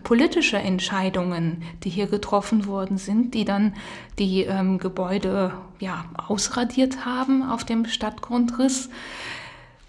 politische 0.04 0.58
Entscheidungen, 0.58 1.64
die 1.84 1.90
hier 1.90 2.08
getroffen 2.08 2.68
worden 2.68 2.98
sind, 2.98 3.34
die 3.34 3.44
dann 3.44 3.74
die 4.18 4.44
ähm, 4.44 4.78
Gebäude 4.78 5.54
ja, 5.80 6.06
ausradiert 6.16 7.06
haben 7.06 7.44
auf 7.44 7.64
dem 7.64 7.86
Stadtgrundriss. 7.86 8.90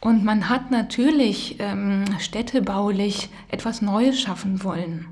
Und 0.00 0.24
man 0.24 0.48
hat 0.48 0.70
natürlich 0.70 1.56
ähm, 1.58 2.04
städtebaulich 2.18 3.28
etwas 3.48 3.82
Neues 3.82 4.20
schaffen 4.20 4.62
wollen. 4.62 5.06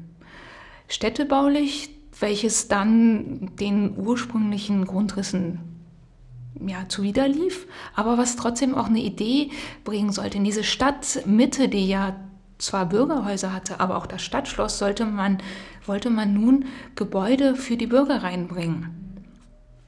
Städtebaulich, 0.88 1.90
welches 2.20 2.68
dann 2.68 3.50
den 3.58 3.96
ursprünglichen 3.96 4.84
Grundrissen 4.84 5.58
ja, 6.64 6.88
zuwiderlief, 6.88 7.66
aber 7.94 8.18
was 8.18 8.36
trotzdem 8.36 8.74
auch 8.74 8.86
eine 8.86 9.00
Idee 9.00 9.50
bringen 9.82 10.12
sollte. 10.12 10.38
In 10.38 10.44
diese 10.44 10.62
Stadtmitte, 10.62 11.68
die 11.68 11.88
ja 11.88 12.14
zwar 12.58 12.86
Bürgerhäuser 12.86 13.52
hatte, 13.52 13.80
aber 13.80 13.96
auch 13.96 14.06
das 14.06 14.22
Stadtschloss 14.22 14.78
sollte 14.78 15.06
man, 15.06 15.38
wollte 15.86 16.10
man 16.10 16.34
nun 16.34 16.66
Gebäude 16.94 17.56
für 17.56 17.76
die 17.76 17.88
Bürger 17.88 18.22
reinbringen. 18.22 19.03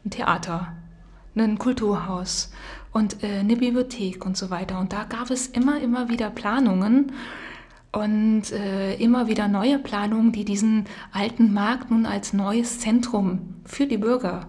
Ein 0.07 0.11
Theater, 0.11 0.73
ein 1.35 1.59
Kulturhaus 1.59 2.53
und 2.93 3.25
äh, 3.25 3.41
eine 3.41 3.57
Bibliothek 3.57 4.25
und 4.25 4.37
so 4.37 4.51
weiter. 4.51 4.79
Und 4.79 4.93
da 4.93 5.03
gab 5.03 5.33
es 5.33 5.49
immer, 5.49 5.81
immer 5.81 6.09
wieder 6.09 6.31
Planungen 6.31 7.11
und 7.91 8.53
äh, 8.53 8.95
immer 8.95 9.27
wieder 9.27 9.49
neue 9.49 9.81
Planungen, 9.81 10.31
die 10.31 10.45
diesen 10.45 10.85
alten 11.11 11.53
Markt 11.53 11.91
nun 11.91 12.07
als 12.07 12.33
neues 12.33 12.79
Zentrum 12.79 13.57
für 13.65 13.87
die 13.87 13.99
Bürger 13.99 14.47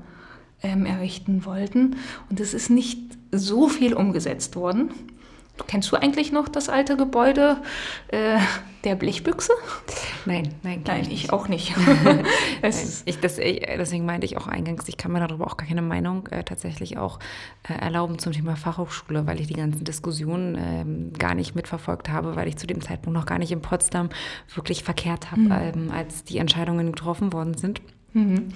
ähm, 0.61 0.85
errichten 0.85 1.43
wollten. 1.43 1.95
Und 2.29 2.39
es 2.39 2.53
ist 2.53 2.69
nicht 2.69 3.17
so 3.31 3.67
viel 3.67 3.95
umgesetzt 3.95 4.55
worden. 4.55 4.91
Kennst 5.65 5.91
du 5.91 5.95
eigentlich 5.95 6.31
noch 6.31 6.47
das 6.47 6.69
alte 6.69 6.97
Gebäude 6.97 7.57
äh, 8.09 8.37
der 8.83 8.95
Blechbüchse? 8.95 9.53
Nein, 10.25 10.53
nein, 10.63 10.83
nein, 10.85 11.01
ich, 11.01 11.09
nicht. 11.09 11.33
auch 11.33 11.47
nicht. 11.47 11.73
ich, 13.05 13.19
das, 13.19 13.37
ich, 13.37 13.59
deswegen 13.61 14.05
meinte 14.05 14.25
ich 14.25 14.37
auch 14.37 14.47
eingangs, 14.47 14.87
ich 14.87 14.97
kann 14.97 15.11
mir 15.11 15.19
darüber 15.19 15.47
auch 15.47 15.57
gar 15.57 15.67
keine 15.67 15.81
Meinung 15.81 16.27
äh, 16.27 16.43
tatsächlich 16.43 16.97
auch 16.97 17.19
äh, 17.67 17.73
erlauben 17.73 18.19
zum 18.19 18.33
Thema 18.33 18.55
Fachhochschule, 18.55 19.25
weil 19.25 19.39
ich 19.39 19.47
die 19.47 19.55
ganzen 19.55 19.83
Diskussionen 19.83 21.11
äh, 21.13 21.17
gar 21.17 21.33
nicht 21.33 21.55
mitverfolgt 21.55 22.09
habe, 22.09 22.35
weil 22.35 22.47
ich 22.47 22.57
zu 22.57 22.67
dem 22.67 22.81
Zeitpunkt 22.81 23.17
noch 23.17 23.25
gar 23.25 23.39
nicht 23.39 23.51
in 23.51 23.61
Potsdam 23.61 24.09
wirklich 24.53 24.83
verkehrt 24.83 25.31
habe, 25.31 25.41
mhm. 25.41 25.51
ähm, 25.51 25.91
als 25.91 26.23
die 26.23 26.37
Entscheidungen 26.37 26.87
getroffen 26.87 27.33
worden 27.33 27.55
sind. 27.55 27.81
Mhm. 28.17 28.47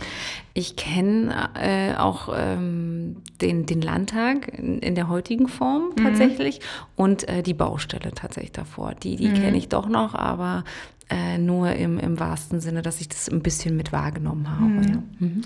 Ich 0.54 0.76
kenne 0.76 1.50
äh, 1.56 1.96
auch 1.96 2.30
ähm, 2.36 3.18
den, 3.42 3.66
den 3.66 3.82
Landtag 3.82 4.48
in, 4.58 4.80
in, 4.80 4.96
der 4.96 5.08
heutigen 5.08 5.48
Form 5.48 5.92
mhm. 5.92 6.04
tatsächlich 6.04 6.60
mhm. 6.60 7.04
und 7.04 7.30
äh, 7.30 7.44
die 7.44 7.54
Baustelle 7.54 8.12
tatsächlich 8.14 8.52
davor. 8.52 8.94
Die, 8.96 9.16
die 9.16 9.30
mhm. 9.30 9.34
kenne 9.36 9.58
ich 9.58 9.70
doch 9.70 9.88
noch, 9.88 10.16
aber 10.16 10.64
äh, 11.10 11.38
nur 11.38 11.74
im, 11.74 12.00
im 12.00 12.20
wahrsten 12.20 12.60
Sinne, 12.60 12.82
dass 12.82 13.02
ich 13.02 13.10
das 13.10 13.30
ein 13.30 13.42
bisschen 13.42 13.78
mit 13.78 13.92
wahrgenommen 13.92 14.50
habe. 14.50 14.64
Mhm. 14.64 14.84
Ja. 14.84 15.04
Mhm. 15.20 15.42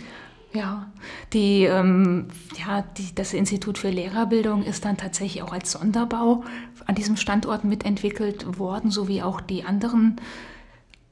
Ja, 0.54 0.88
die, 1.34 1.66
ähm, 1.66 2.28
ja 2.58 2.82
die, 2.98 3.14
das 3.14 3.34
Institut 3.34 3.78
für 3.78 3.90
Lehrerbildung 3.90 4.64
ist 4.64 4.86
dann 4.86 4.96
tatsächlich 4.96 5.44
auch 5.44 5.52
als 5.52 5.74
Sonderbau 5.74 6.46
an 6.86 6.96
diesem 6.96 7.18
Standort 7.18 7.66
mitentwickelt 7.66 8.58
worden, 8.58 8.90
sowie 8.90 9.22
auch 9.22 9.42
die 9.42 9.66
anderen 9.66 10.16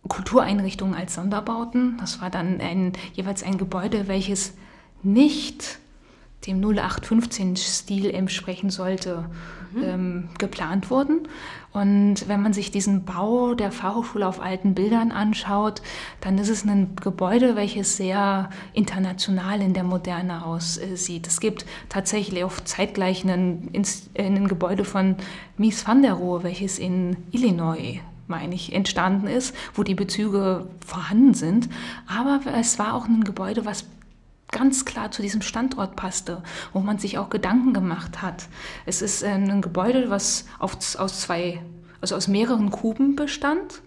Kultureinrichtungen 0.07 0.95
als 0.95 1.15
Sonderbauten. 1.15 1.97
Das 1.99 2.21
war 2.21 2.29
dann 2.29 2.59
ein, 2.59 2.93
jeweils 3.13 3.43
ein 3.43 3.57
Gebäude, 3.57 4.07
welches 4.07 4.53
nicht 5.01 5.79
dem 6.47 6.61
0815-Stil 6.61 8.09
entsprechen 8.09 8.69
sollte, 8.69 9.29
mhm. 9.73 9.83
ähm, 9.83 10.29
geplant 10.37 10.89
wurden. 10.89 11.27
Und 11.71 12.27
wenn 12.27 12.41
man 12.41 12.53
sich 12.53 12.69
diesen 12.69 13.05
Bau 13.05 13.55
der 13.55 13.71
Fachhochschule 13.71 14.27
auf 14.27 14.41
alten 14.41 14.75
Bildern 14.75 15.11
anschaut, 15.11 15.81
dann 16.21 16.37
ist 16.37 16.49
es 16.49 16.65
ein 16.65 16.95
Gebäude, 17.01 17.55
welches 17.55 17.97
sehr 17.97 18.49
international 18.73 19.61
in 19.61 19.73
der 19.73 19.83
Moderne 19.83 20.45
aussieht. 20.45 21.27
Es 21.27 21.39
gibt 21.39 21.65
tatsächlich 21.89 22.43
auch 22.43 22.59
zeitgleich 22.63 23.23
ein, 23.23 23.69
ein 24.17 24.47
Gebäude 24.47 24.85
von 24.85 25.15
Mies 25.57 25.87
van 25.87 26.01
der 26.01 26.13
Rohe, 26.13 26.43
welches 26.43 26.77
in 26.77 27.15
Illinois 27.31 28.01
meine 28.33 28.55
ich, 28.55 28.73
entstanden 28.73 29.27
ist, 29.27 29.55
wo 29.75 29.83
die 29.83 29.93
Bezüge 29.93 30.65
vorhanden 30.83 31.35
sind. 31.35 31.69
Aber 32.07 32.41
es 32.57 32.79
war 32.79 32.95
auch 32.95 33.05
ein 33.05 33.23
Gebäude, 33.23 33.63
was 33.63 33.85
ganz 34.51 34.85
klar 34.85 35.11
zu 35.11 35.21
diesem 35.21 35.43
Standort 35.43 35.95
passte, 35.95 36.41
wo 36.73 36.79
man 36.79 36.97
sich 36.97 37.19
auch 37.19 37.29
Gedanken 37.29 37.73
gemacht 37.73 38.23
hat. 38.23 38.47
Es 38.87 39.03
ist 39.03 39.23
ein 39.23 39.61
Gebäude, 39.61 40.09
was 40.09 40.45
aus 40.57 40.79
zwei, 41.21 41.61
also 42.01 42.15
aus 42.15 42.27
mehreren 42.27 42.71
Kuben 42.71 43.15
bestand, 43.15 43.83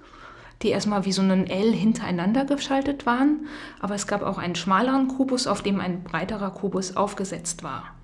die 0.63 0.69
erstmal 0.69 1.05
wie 1.05 1.13
so 1.13 1.23
ein 1.23 1.49
L 1.49 1.73
hintereinander 1.73 2.45
geschaltet 2.45 3.05
waren, 3.05 3.47
aber 3.81 3.97
es 3.97 4.07
gab 4.07 4.23
auch 4.23 4.39
einen 4.39 4.55
schmaleren 4.55 5.09
Kubus, 5.09 5.49
auf 5.49 5.61
dem 5.61 5.81
ein 5.81 6.05
breiterer 6.05 6.53
Kubus 6.53 6.97
aufgesetzt 6.97 7.65
war. 7.65 7.96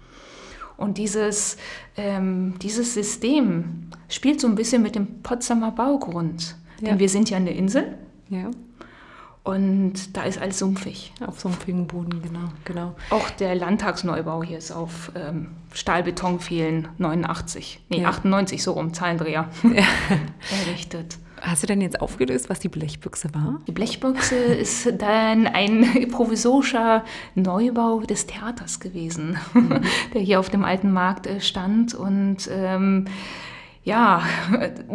Und 0.76 0.98
dieses, 0.98 1.56
ähm, 1.96 2.54
dieses 2.60 2.94
System 2.94 3.90
spielt 4.08 4.40
so 4.40 4.48
ein 4.48 4.54
bisschen 4.54 4.82
mit 4.82 4.94
dem 4.94 5.22
Potsdamer 5.22 5.70
Baugrund. 5.70 6.56
Ja. 6.80 6.88
Denn 6.88 6.98
wir 6.98 7.08
sind 7.08 7.30
ja 7.30 7.36
eine 7.36 7.52
Insel. 7.52 7.98
Ja. 8.28 8.50
Und 9.44 10.16
da 10.16 10.22
ist 10.22 10.40
alles 10.40 10.60
sumpfig. 10.60 11.12
Auf 11.26 11.40
sumpfigen 11.40 11.88
Boden, 11.88 12.22
genau, 12.22 12.48
genau. 12.64 12.94
Auch 13.10 13.28
der 13.30 13.56
Landtagsneubau 13.56 14.44
hier 14.44 14.58
ist 14.58 14.70
auf 14.70 15.10
ähm, 15.16 15.48
Stahlbeton 15.72 16.38
fehlen 16.38 16.88
89, 16.98 17.80
nee, 17.88 18.02
ja. 18.02 18.08
98 18.08 18.62
so 18.62 18.72
rum, 18.72 18.94
Zahlendreher, 18.94 19.48
errichtet. 20.66 21.18
Hast 21.42 21.64
du 21.64 21.66
denn 21.66 21.80
jetzt 21.80 22.00
aufgelöst, 22.00 22.48
was 22.48 22.60
die 22.60 22.68
Blechbüchse 22.68 23.34
war? 23.34 23.60
Die 23.66 23.72
Blechbüchse 23.72 24.36
ist 24.36 24.88
dann 24.98 25.48
ein 25.48 26.08
provisorischer 26.10 27.04
Neubau 27.34 28.00
des 28.00 28.26
Theaters 28.26 28.78
gewesen, 28.78 29.36
mhm. 29.52 29.80
der 30.14 30.20
hier 30.20 30.38
auf 30.38 30.50
dem 30.50 30.64
alten 30.64 30.92
Markt 30.92 31.26
äh, 31.26 31.40
stand 31.40 31.94
und 31.94 32.48
ähm, 32.50 33.06
ja, 33.84 34.22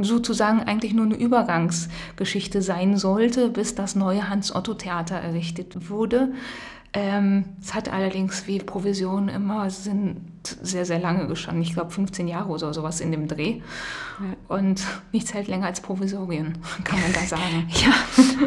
sozusagen 0.02 0.62
eigentlich 0.62 0.94
nur 0.94 1.04
eine 1.04 1.18
Übergangsgeschichte 1.18 2.62
sein 2.62 2.96
sollte, 2.96 3.50
bis 3.50 3.76
das 3.76 3.96
neue 3.96 4.30
Hans-Otto-Theater 4.30 5.18
errichtet 5.18 5.90
wurde. 5.90 6.30
Ähm, 6.94 7.46
es 7.62 7.74
hat 7.74 7.92
allerdings 7.92 8.48
wie 8.48 8.60
Provisionen 8.60 9.30
immer 9.30 9.70
sind 9.70 10.22
sehr, 10.44 10.86
sehr 10.86 11.00
lange 11.00 11.28
gestanden. 11.28 11.62
Ich 11.62 11.74
glaube 11.74 11.92
15 11.92 12.28
Jahre 12.28 12.50
oder 12.50 12.74
sowas 12.74 13.02
in 13.02 13.12
dem 13.12 13.28
Dreh. 13.28 13.62
Ja. 14.20 14.56
Und 14.56 14.82
nichts 15.12 15.34
hält 15.34 15.48
länger 15.48 15.68
als 15.68 15.82
Provisorien, 15.82 16.58
kann 16.84 17.00
man 17.02 17.14
da 17.14 17.20
sagen. 17.28 17.68
ja, 17.70 17.94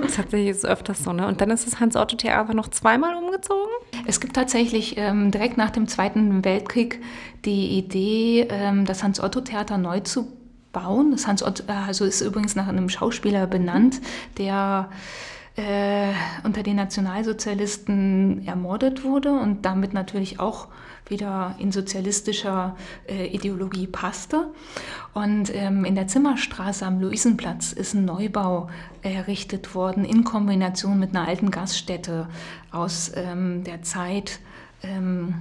tatsächlich 0.02 0.48
ist 0.48 0.58
es 0.58 0.64
öfters 0.64 1.04
so. 1.04 1.12
Ne? 1.12 1.26
Und 1.26 1.40
dann 1.40 1.50
ist 1.50 1.66
das 1.66 1.80
Hans-Otto-Theater 1.80 2.54
noch 2.54 2.68
zweimal 2.68 3.14
umgezogen? 3.14 3.70
Es 4.06 4.20
gibt 4.20 4.34
tatsächlich 4.34 4.96
ähm, 4.96 5.30
direkt 5.30 5.56
nach 5.56 5.70
dem 5.70 5.86
Zweiten 5.86 6.44
Weltkrieg 6.44 7.00
die 7.44 7.78
Idee, 7.78 8.48
ähm, 8.50 8.84
das 8.86 9.02
Hans-Otto-Theater 9.02 9.78
neu 9.78 10.00
zu 10.00 10.32
bauen. 10.72 11.12
Das 11.12 11.26
Hans 11.26 11.42
Otto, 11.42 11.64
also 11.66 12.04
ist 12.04 12.20
übrigens 12.20 12.54
nach 12.54 12.68
einem 12.68 12.88
Schauspieler 12.88 13.46
benannt, 13.46 14.00
der 14.38 14.90
äh, 15.56 16.12
unter 16.44 16.62
den 16.62 16.76
Nationalsozialisten 16.76 18.46
ermordet 18.46 19.04
wurde 19.04 19.32
und 19.32 19.64
damit 19.64 19.92
natürlich 19.94 20.40
auch 20.40 20.68
wieder 21.06 21.56
in 21.58 21.72
sozialistischer 21.72 22.76
äh, 23.08 23.26
Ideologie 23.26 23.86
passte. 23.86 24.48
Und 25.12 25.52
ähm, 25.54 25.84
in 25.84 25.96
der 25.96 26.06
Zimmerstraße 26.06 26.86
am 26.86 27.00
Luisenplatz 27.00 27.72
ist 27.72 27.94
ein 27.94 28.04
Neubau 28.04 28.70
errichtet 29.02 29.74
worden 29.74 30.04
in 30.04 30.24
Kombination 30.24 30.98
mit 30.98 31.10
einer 31.10 31.26
alten 31.26 31.50
Gaststätte 31.50 32.28
aus 32.70 33.10
ähm, 33.14 33.64
der 33.64 33.82
Zeit 33.82 34.38
ähm, 34.82 35.34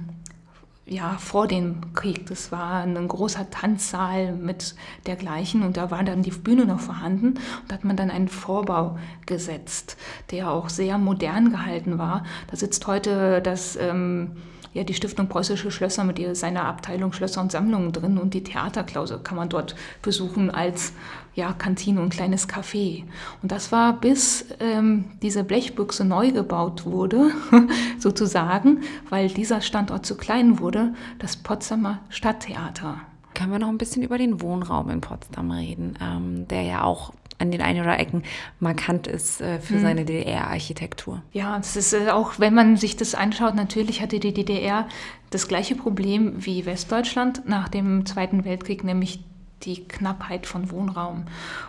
ja, 0.90 1.16
vor 1.18 1.46
dem 1.46 1.94
Krieg. 1.94 2.26
Das 2.26 2.50
war 2.50 2.82
ein 2.82 3.06
großer 3.06 3.48
Tanzsaal 3.48 4.32
mit 4.32 4.74
dergleichen 5.06 5.62
und 5.62 5.76
da 5.76 5.92
war 5.92 6.02
dann 6.02 6.22
die 6.22 6.32
Bühne 6.32 6.66
noch 6.66 6.80
vorhanden 6.80 7.28
und 7.28 7.64
da 7.68 7.76
hat 7.76 7.84
man 7.84 7.96
dann 7.96 8.10
einen 8.10 8.28
Vorbau 8.28 8.98
gesetzt, 9.24 9.96
der 10.32 10.50
auch 10.50 10.68
sehr 10.68 10.98
modern 10.98 11.52
gehalten 11.52 11.98
war. 11.98 12.24
Da 12.50 12.56
sitzt 12.56 12.88
heute 12.88 13.40
das 13.40 13.76
ähm, 13.76 14.32
ja, 14.72 14.82
die 14.82 14.94
Stiftung 14.94 15.28
Preußische 15.28 15.70
Schlösser 15.70 16.04
mit 16.04 16.18
ihrer, 16.18 16.34
seiner 16.34 16.64
Abteilung 16.64 17.12
Schlösser 17.12 17.40
und 17.40 17.52
Sammlungen 17.52 17.92
drin 17.92 18.18
und 18.18 18.34
die 18.34 18.42
Theaterklause 18.42 19.20
kann 19.22 19.36
man 19.36 19.48
dort 19.48 19.76
besuchen 20.02 20.50
als 20.50 20.92
ja, 21.34 21.52
Kantine 21.52 22.00
und 22.00 22.10
kleines 22.10 22.48
Café. 22.48 23.04
Und 23.42 23.52
das 23.52 23.72
war 23.72 24.00
bis 24.00 24.46
ähm, 24.60 25.06
diese 25.22 25.44
Blechbüchse 25.44 26.04
neu 26.04 26.32
gebaut 26.32 26.84
wurde, 26.86 27.30
sozusagen, 27.98 28.82
weil 29.08 29.28
dieser 29.28 29.60
Standort 29.60 30.06
zu 30.06 30.16
klein 30.16 30.58
wurde, 30.58 30.94
das 31.18 31.36
Potsdamer 31.36 32.00
Stadttheater. 32.08 33.00
Können 33.34 33.52
wir 33.52 33.58
noch 33.58 33.68
ein 33.68 33.78
bisschen 33.78 34.02
über 34.02 34.18
den 34.18 34.40
Wohnraum 34.40 34.90
in 34.90 35.00
Potsdam 35.00 35.50
reden, 35.50 35.96
ähm, 36.02 36.48
der 36.48 36.62
ja 36.62 36.82
auch 36.82 37.12
an 37.40 37.50
den 37.50 37.62
ein 37.62 37.80
oder 37.80 37.98
Ecken 37.98 38.22
markant 38.58 39.06
ist 39.06 39.40
äh, 39.40 39.60
für 39.60 39.74
hm. 39.74 39.80
seine 39.80 40.04
DDR-Architektur. 40.04 41.22
Ja, 41.32 41.56
es 41.58 41.74
ist 41.74 41.94
äh, 41.94 42.10
auch, 42.10 42.38
wenn 42.38 42.54
man 42.54 42.76
sich 42.76 42.96
das 42.96 43.14
anschaut, 43.14 43.54
natürlich 43.54 44.02
hatte 44.02 44.20
die 44.20 44.34
DDR 44.34 44.86
das 45.30 45.48
gleiche 45.48 45.74
Problem 45.74 46.34
wie 46.44 46.66
Westdeutschland 46.66 47.48
nach 47.48 47.68
dem 47.68 48.04
Zweiten 48.04 48.44
Weltkrieg, 48.44 48.84
nämlich 48.84 49.20
die 49.62 49.84
Knappheit 49.84 50.46
von 50.46 50.70
Wohnraum. 50.70 51.26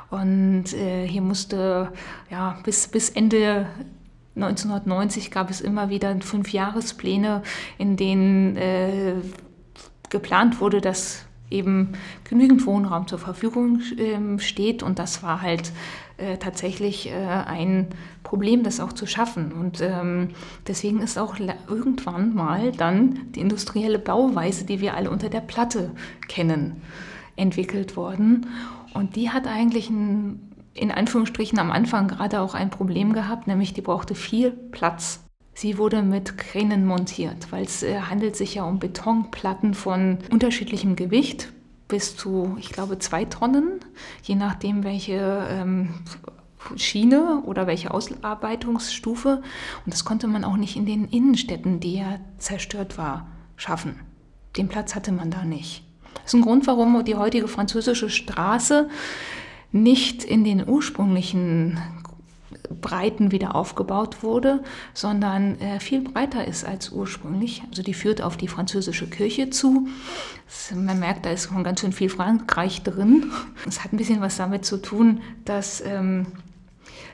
Und 0.10 0.74
äh, 0.74 1.08
hier 1.08 1.22
musste 1.22 1.92
ja 2.30 2.58
bis, 2.64 2.88
bis 2.88 3.10
Ende 3.10 3.68
1990 4.36 5.32
gab 5.32 5.50
es 5.50 5.62
immer 5.62 5.90
wieder 5.90 6.16
Fünfjahrespläne, 6.22 7.44
in 7.78 7.98
denen 7.98 8.56
äh, 8.56 9.16
geplant 10.10 10.62
wurde, 10.62 10.80
dass 10.80 11.26
eben 11.50 11.94
genügend 12.24 12.66
Wohnraum 12.66 13.08
zur 13.08 13.20
Verfügung 13.20 13.82
äh, 13.98 14.40
steht. 14.40 14.84
Und 14.84 15.00
das 15.00 15.22
war 15.22 15.42
halt 15.42 15.72
äh, 16.18 16.38
tatsächlich 16.38 17.10
äh, 17.10 17.14
ein 17.14 17.88
Problem, 18.24 18.64
das 18.64 18.80
auch 18.80 18.94
zu 18.94 19.06
schaffen. 19.06 19.52
Und 19.52 19.82
ähm, 19.82 20.30
deswegen 20.66 21.02
ist 21.02 21.18
auch 21.18 21.36
irgendwann 21.68 22.34
mal 22.34 22.72
dann 22.72 23.20
die 23.36 23.42
industrielle 23.42 24.00
Bauweise, 24.00 24.66
die 24.66 24.80
wir 24.80 24.96
alle 24.96 25.10
unter 25.10 25.30
der 25.30 25.42
Platte 25.42 25.92
kennen, 26.30 26.82
entwickelt 27.36 27.96
worden. 27.96 28.48
Und 28.94 29.16
die 29.16 29.30
hat 29.30 29.48
eigentlich 29.48 29.90
ein, 29.90 30.52
in 30.74 30.92
Anführungsstrichen 30.92 31.60
am 31.60 31.72
Anfang 31.72 32.08
gerade 32.08 32.42
auch 32.42 32.54
ein 32.54 32.70
Problem 32.70 33.14
gehabt, 33.14 33.48
nämlich 33.48 33.74
die 33.74 33.82
brauchte 33.82 34.16
viel 34.16 34.52
Platz. 34.52 35.24
Sie 35.54 35.78
wurde 35.78 36.02
mit 36.02 36.38
Kränen 36.38 36.86
montiert, 36.86 37.52
weil 37.52 37.66
es 37.66 37.84
äh, 37.84 38.00
handelt 38.00 38.36
sich 38.36 38.56
ja 38.56 38.64
um 38.64 38.80
Betonplatten 38.80 39.74
von 39.74 40.20
unterschiedlichem 40.32 40.96
Gewicht 40.96 41.52
bis 41.88 42.16
zu, 42.16 42.56
ich 42.58 42.70
glaube, 42.70 43.00
zwei 43.00 43.26
Tonnen, 43.26 43.82
je 44.24 44.36
nachdem, 44.36 44.86
welche 44.86 45.46
ähm, 45.50 45.90
Schiene 46.78 47.42
oder 47.46 47.68
welche 47.68 47.92
Ausarbeitungsstufe. 47.92 49.42
Und 49.86 49.94
das 49.94 50.06
konnte 50.06 50.28
man 50.28 50.46
auch 50.46 50.56
nicht 50.56 50.78
in 50.78 50.86
den 50.86 51.06
Innenstädten, 51.06 51.82
die 51.82 51.98
ja 51.98 52.20
zerstört 52.38 52.98
war, 52.98 53.28
schaffen. 53.58 54.00
Den 54.58 54.70
Platz 54.70 54.96
hatte 54.96 55.12
man 55.12 55.32
da 55.32 55.44
nicht. 55.44 55.84
Das 56.16 56.26
ist 56.26 56.34
ein 56.34 56.42
Grund, 56.42 56.68
warum 56.68 57.04
die 57.04 57.16
heutige 57.16 57.48
französische 57.48 58.10
Straße 58.10 58.90
nicht 59.72 60.24
in 60.24 60.44
den 60.44 60.68
ursprünglichen 60.68 61.80
Breiten 62.80 63.32
wieder 63.32 63.56
aufgebaut 63.56 64.24
wurde, 64.24 64.64
sondern 64.94 65.60
äh, 65.60 65.80
viel 65.80 66.02
breiter 66.02 66.48
ist 66.48 66.66
als 66.66 66.90
ursprünglich. 66.90 67.64
Also 67.70 67.84
die 67.84 67.94
führt 67.94 68.22
auf 68.22 68.38
die 68.38 68.48
französische 68.48 69.10
Kirche 69.10 69.50
zu. 69.50 69.88
Man 70.74 71.00
merkt, 71.00 71.26
da 71.26 71.32
ist 71.32 71.50
schon 71.50 71.64
ganz 71.64 71.82
schön 71.82 71.92
viel 71.92 72.10
Frankreich 72.10 72.84
drin. 72.84 73.32
Es 73.68 73.84
hat 73.84 73.94
ein 73.94 73.98
bisschen 73.98 74.22
was 74.22 74.38
damit 74.38 74.66
zu 74.66 74.78
tun, 74.78 75.22
dass, 75.46 75.82
ähm, 75.86 76.28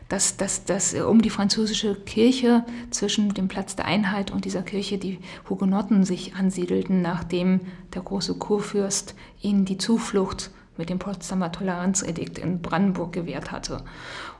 dass, 0.09 0.37
dass, 0.37 0.63
dass 0.63 0.93
um 0.93 1.21
die 1.21 1.29
französische 1.29 1.95
Kirche 1.95 2.63
zwischen 2.91 3.33
dem 3.33 3.47
Platz 3.47 3.75
der 3.75 3.85
Einheit 3.85 4.31
und 4.31 4.45
dieser 4.45 4.61
Kirche 4.61 4.97
die 4.97 5.19
Hugenotten 5.49 6.03
sich 6.03 6.35
ansiedelten, 6.35 7.01
nachdem 7.01 7.61
der 7.93 8.01
große 8.01 8.35
Kurfürst 8.35 9.15
ihnen 9.41 9.65
die 9.65 9.77
Zuflucht 9.77 10.51
mit 10.77 10.89
dem 10.89 10.99
Potsdamer 10.99 11.51
Toleranzedikt 11.51 12.37
in 12.37 12.61
Brandenburg 12.61 13.11
gewährt 13.11 13.51
hatte. 13.51 13.83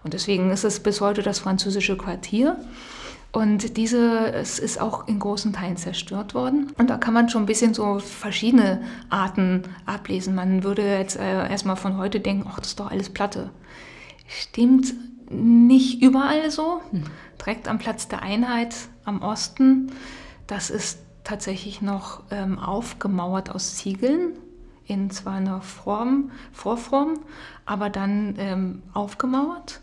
Und 0.04 0.14
deswegen 0.14 0.52
ist 0.52 0.64
es 0.64 0.80
bis 0.80 1.02
heute 1.02 1.24
das 1.24 1.40
französische 1.40 1.98
Quartier. 1.98 2.58
Und 3.34 3.76
diese 3.76 4.32
es 4.32 4.58
ist 4.58 4.80
auch 4.80 5.08
in 5.08 5.20
großen 5.20 5.52
Teilen 5.52 5.78
zerstört 5.78 6.34
worden. 6.34 6.72
Und 6.78 6.90
da 6.90 6.98
kann 6.98 7.14
man 7.14 7.28
schon 7.28 7.44
ein 7.44 7.48
bisschen 7.48 7.74
so 7.74 8.00
verschiedene 8.00 8.82
Arten 9.10 9.64
ablesen. 9.86 10.34
Man 10.34 10.64
würde 10.64 10.84
jetzt 10.84 11.18
äh, 11.18 11.50
erstmal 11.50 11.76
von 11.76 11.98
heute 11.98 12.20
denken, 12.20 12.48
ach, 12.50 12.60
das 12.60 12.70
ist 12.70 12.80
doch 12.80 12.90
alles 12.90 13.10
Platte. 13.10 13.50
Stimmt 14.28 14.94
nicht 15.30 16.02
überall 16.02 16.50
so. 16.52 16.82
Hm. 16.92 17.04
Direkt 17.40 17.68
am 17.68 17.78
Platz 17.80 18.08
der 18.08 18.22
Einheit 18.22 18.76
am 19.04 19.22
Osten, 19.22 19.92
das 20.48 20.70
ist 20.70 21.00
tatsächlich 21.24 21.82
noch 21.82 22.24
ähm, 22.32 22.58
aufgemauert 22.58 23.50
aus 23.50 23.76
Ziegeln 23.76 24.34
in 24.86 25.10
zwar 25.10 25.34
einer 25.34 25.62
Form, 25.62 26.32
Vorform, 26.54 27.20
aber 27.66 27.90
dann 27.90 28.36
ähm, 28.38 28.84
aufgemauert. 28.94 29.82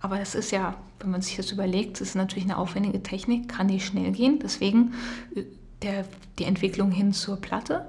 Aber 0.00 0.18
das 0.18 0.34
ist 0.34 0.50
ja, 0.50 0.74
wenn 1.00 1.10
man 1.10 1.22
sich 1.22 1.36
das 1.36 1.52
überlegt, 1.52 2.00
das 2.00 2.08
ist 2.08 2.14
natürlich 2.14 2.44
eine 2.44 2.56
aufwendige 2.56 3.02
Technik, 3.02 3.48
kann 3.48 3.66
nicht 3.66 3.86
schnell 3.86 4.12
gehen. 4.12 4.38
Deswegen 4.38 4.94
äh, 5.34 5.44
der, 5.82 6.06
die 6.38 6.44
Entwicklung 6.44 6.90
hin 6.90 7.12
zur 7.12 7.36
Platte. 7.36 7.86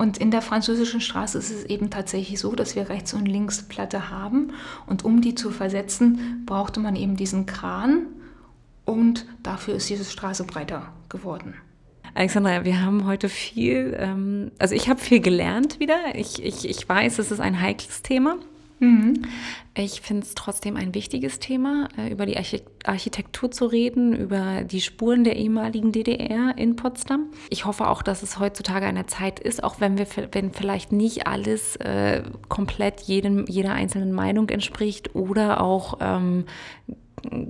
Und 0.00 0.16
in 0.16 0.30
der 0.30 0.40
französischen 0.40 1.02
Straße 1.02 1.36
ist 1.36 1.50
es 1.50 1.64
eben 1.66 1.90
tatsächlich 1.90 2.40
so, 2.40 2.54
dass 2.54 2.74
wir 2.74 2.88
rechts 2.88 3.12
und 3.12 3.26
links 3.26 3.68
Platte 3.68 4.08
haben. 4.08 4.54
Und 4.86 5.04
um 5.04 5.20
die 5.20 5.34
zu 5.34 5.50
versetzen, 5.50 6.42
brauchte 6.46 6.80
man 6.80 6.96
eben 6.96 7.16
diesen 7.16 7.44
Kran. 7.44 8.06
Und 8.86 9.26
dafür 9.42 9.74
ist 9.74 9.90
diese 9.90 10.06
Straße 10.06 10.44
breiter 10.44 10.90
geworden. 11.10 11.52
Alexandra, 12.14 12.64
wir 12.64 12.80
haben 12.80 13.04
heute 13.04 13.28
viel, 13.28 13.94
ähm, 14.00 14.52
also 14.58 14.74
ich 14.74 14.88
habe 14.88 15.00
viel 15.00 15.20
gelernt 15.20 15.80
wieder. 15.80 15.98
Ich, 16.14 16.42
ich, 16.42 16.66
ich 16.66 16.88
weiß, 16.88 17.18
es 17.18 17.30
ist 17.30 17.40
ein 17.40 17.60
heikles 17.60 18.00
Thema. 18.00 18.36
Mhm. 18.80 19.22
Ich 19.76 20.00
finde 20.00 20.22
es 20.24 20.34
trotzdem 20.34 20.76
ein 20.76 20.94
wichtiges 20.94 21.38
Thema, 21.38 21.88
äh, 21.98 22.10
über 22.10 22.24
die 22.24 22.36
Architektur 22.84 23.50
zu 23.50 23.66
reden, 23.66 24.16
über 24.16 24.64
die 24.64 24.80
Spuren 24.80 25.22
der 25.22 25.36
ehemaligen 25.36 25.92
DDR 25.92 26.56
in 26.56 26.76
Potsdam. 26.76 27.26
Ich 27.50 27.66
hoffe 27.66 27.88
auch, 27.88 28.02
dass 28.02 28.22
es 28.22 28.38
heutzutage 28.38 28.86
eine 28.86 29.06
Zeit 29.06 29.38
ist, 29.38 29.62
auch 29.62 29.80
wenn 29.80 29.98
wir 29.98 30.06
wenn 30.32 30.52
vielleicht 30.52 30.92
nicht 30.92 31.26
alles 31.26 31.76
äh, 31.76 32.22
komplett 32.48 33.02
jedem, 33.02 33.44
jeder 33.46 33.72
einzelnen 33.72 34.12
Meinung 34.12 34.48
entspricht 34.48 35.14
oder 35.14 35.60
auch 35.60 35.98
ähm, 36.00 36.46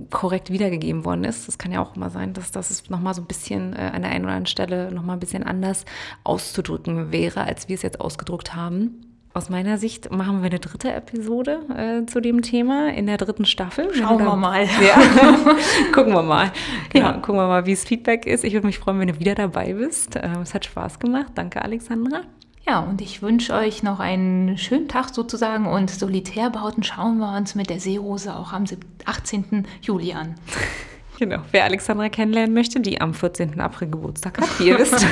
korrekt 0.09 0.51
wiedergegeben 0.51 1.05
worden 1.05 1.23
ist. 1.23 1.47
Das 1.47 1.57
kann 1.57 1.71
ja 1.71 1.81
auch 1.81 1.95
immer 1.95 2.09
sein, 2.09 2.33
dass 2.33 2.51
das 2.51 2.89
nochmal 2.89 3.13
so 3.13 3.21
ein 3.21 3.27
bisschen 3.27 3.73
äh, 3.73 3.91
an 3.93 4.01
der 4.01 4.11
einen 4.11 4.25
oder 4.25 4.33
anderen 4.33 4.47
Stelle 4.47 4.91
nochmal 4.91 5.15
ein 5.15 5.21
bisschen 5.21 5.43
anders 5.43 5.85
auszudrücken 6.25 7.13
wäre, 7.13 7.45
als 7.45 7.69
wir 7.69 7.75
es 7.75 7.83
jetzt 7.83 8.01
ausgedruckt 8.01 8.53
haben. 8.53 9.10
Aus 9.33 9.49
meiner 9.49 9.77
Sicht 9.77 10.11
machen 10.11 10.41
wir 10.41 10.47
eine 10.47 10.59
dritte 10.59 10.91
Episode 10.91 11.61
äh, 11.75 12.05
zu 12.05 12.19
dem 12.19 12.41
Thema 12.41 12.89
in 12.89 13.05
der 13.05 13.17
dritten 13.17 13.45
Staffel. 13.45 13.93
Schauen 13.93 14.23
wir 14.23 14.35
mal. 14.35 14.67
Ja. 14.81 14.95
gucken 15.93 16.13
wir 16.13 16.23
mal. 16.23 16.51
Genau, 16.89 17.07
ja. 17.07 17.13
gucken 17.13 17.35
wir 17.35 17.47
mal, 17.47 17.65
wie 17.65 17.71
es 17.71 17.83
Feedback 17.83 18.25
ist. 18.25 18.43
Ich 18.43 18.53
würde 18.53 18.67
mich 18.67 18.79
freuen, 18.79 18.99
wenn 18.99 19.07
du 19.07 19.19
wieder 19.19 19.35
dabei 19.35 19.73
bist. 19.73 20.15
Äh, 20.15 20.29
es 20.41 20.53
hat 20.53 20.65
Spaß 20.65 20.99
gemacht. 20.99 21.31
Danke, 21.35 21.61
Alexandra. 21.61 22.21
Ja, 22.67 22.79
und 22.79 23.01
ich 23.01 23.21
wünsche 23.21 23.53
euch 23.53 23.83
noch 23.83 23.99
einen 23.99 24.57
schönen 24.57 24.87
Tag 24.87 25.13
sozusagen 25.13 25.65
und 25.65 25.89
Solitärbauten 25.89 26.83
schauen 26.83 27.17
wir 27.17 27.35
uns 27.35 27.55
mit 27.55 27.69
der 27.69 27.79
Seerose 27.79 28.35
auch 28.35 28.53
am 28.53 28.65
18. 29.05 29.65
Juli 29.81 30.13
an. 30.13 30.35
Genau. 31.21 31.43
Wer 31.51 31.65
Alexandra 31.65 32.09
kennenlernen 32.09 32.51
möchte, 32.51 32.79
die 32.79 32.99
am 32.99 33.13
14. 33.13 33.59
April 33.59 33.91
Geburtstag 33.91 34.41
hat, 34.41 34.59
wie 34.59 34.69
ihr 34.69 34.79
wisst. 34.79 35.05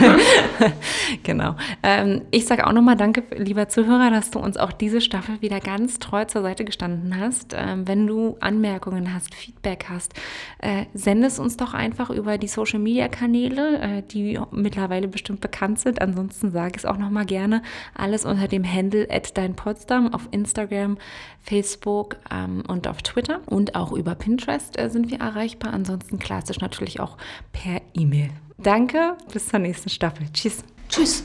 genau. 1.24 1.56
Ähm, 1.84 2.24
ich 2.32 2.48
sage 2.48 2.66
auch 2.66 2.72
nochmal 2.72 2.96
Danke, 2.96 3.24
lieber 3.38 3.70
Zuhörer, 3.70 4.10
dass 4.10 4.32
du 4.32 4.40
uns 4.40 4.58
auch 4.58 4.72
diese 4.72 5.02
Staffel 5.02 5.40
wieder 5.44 5.60
ganz 5.60 6.00
treu 6.00 6.26
zur 6.26 6.42
Seite 6.42 6.66
gestanden 6.66 7.20
hast. 7.20 7.56
Ähm, 7.56 7.88
wenn 7.88 8.08
du 8.08 8.38
Anmerkungen 8.40 9.14
hast, 9.14 9.36
Feedback 9.36 9.86
hast, 9.88 10.16
äh, 10.58 10.86
sende 10.96 11.28
es 11.28 11.38
uns 11.38 11.58
doch 11.58 11.76
einfach 11.76 12.10
über 12.10 12.40
die 12.40 12.48
Social 12.48 12.80
Media 12.80 13.08
Kanäle, 13.08 13.78
äh, 13.80 14.02
die 14.02 14.40
mittlerweile 14.50 15.08
bestimmt 15.08 15.42
bekannt 15.42 15.78
sind. 15.78 16.02
Ansonsten 16.02 16.50
sage 16.50 16.72
ich 16.72 16.78
es 16.78 16.86
auch 16.86 16.98
nochmal 16.98 17.28
gerne. 17.28 17.62
Alles 17.94 18.26
unter 18.26 18.48
dem 18.48 18.66
Handle 18.66 19.08
at 19.12 19.38
dein 19.38 19.56
Potsdam 19.56 20.12
auf 20.12 20.28
Instagram, 20.32 20.98
Facebook 21.44 22.16
ähm, 22.32 22.64
und 22.68 22.88
auf 22.88 23.04
Twitter. 23.04 23.42
Und 23.46 23.76
auch 23.76 23.92
über 23.92 24.16
Pinterest 24.16 24.76
äh, 24.80 24.90
sind 24.90 25.12
wir 25.12 25.20
erreichbar. 25.20 25.72
Ansonsten 26.00 26.20
klassisch 26.20 26.60
natürlich 26.60 27.00
auch 27.00 27.18
per 27.52 27.82
E-Mail. 27.94 28.30
Danke, 28.58 29.18
bis 29.32 29.48
zur 29.48 29.60
nächsten 29.60 29.90
Staffel. 29.90 30.28
Tschüss. 30.34 30.64
Tschüss. 30.88 31.24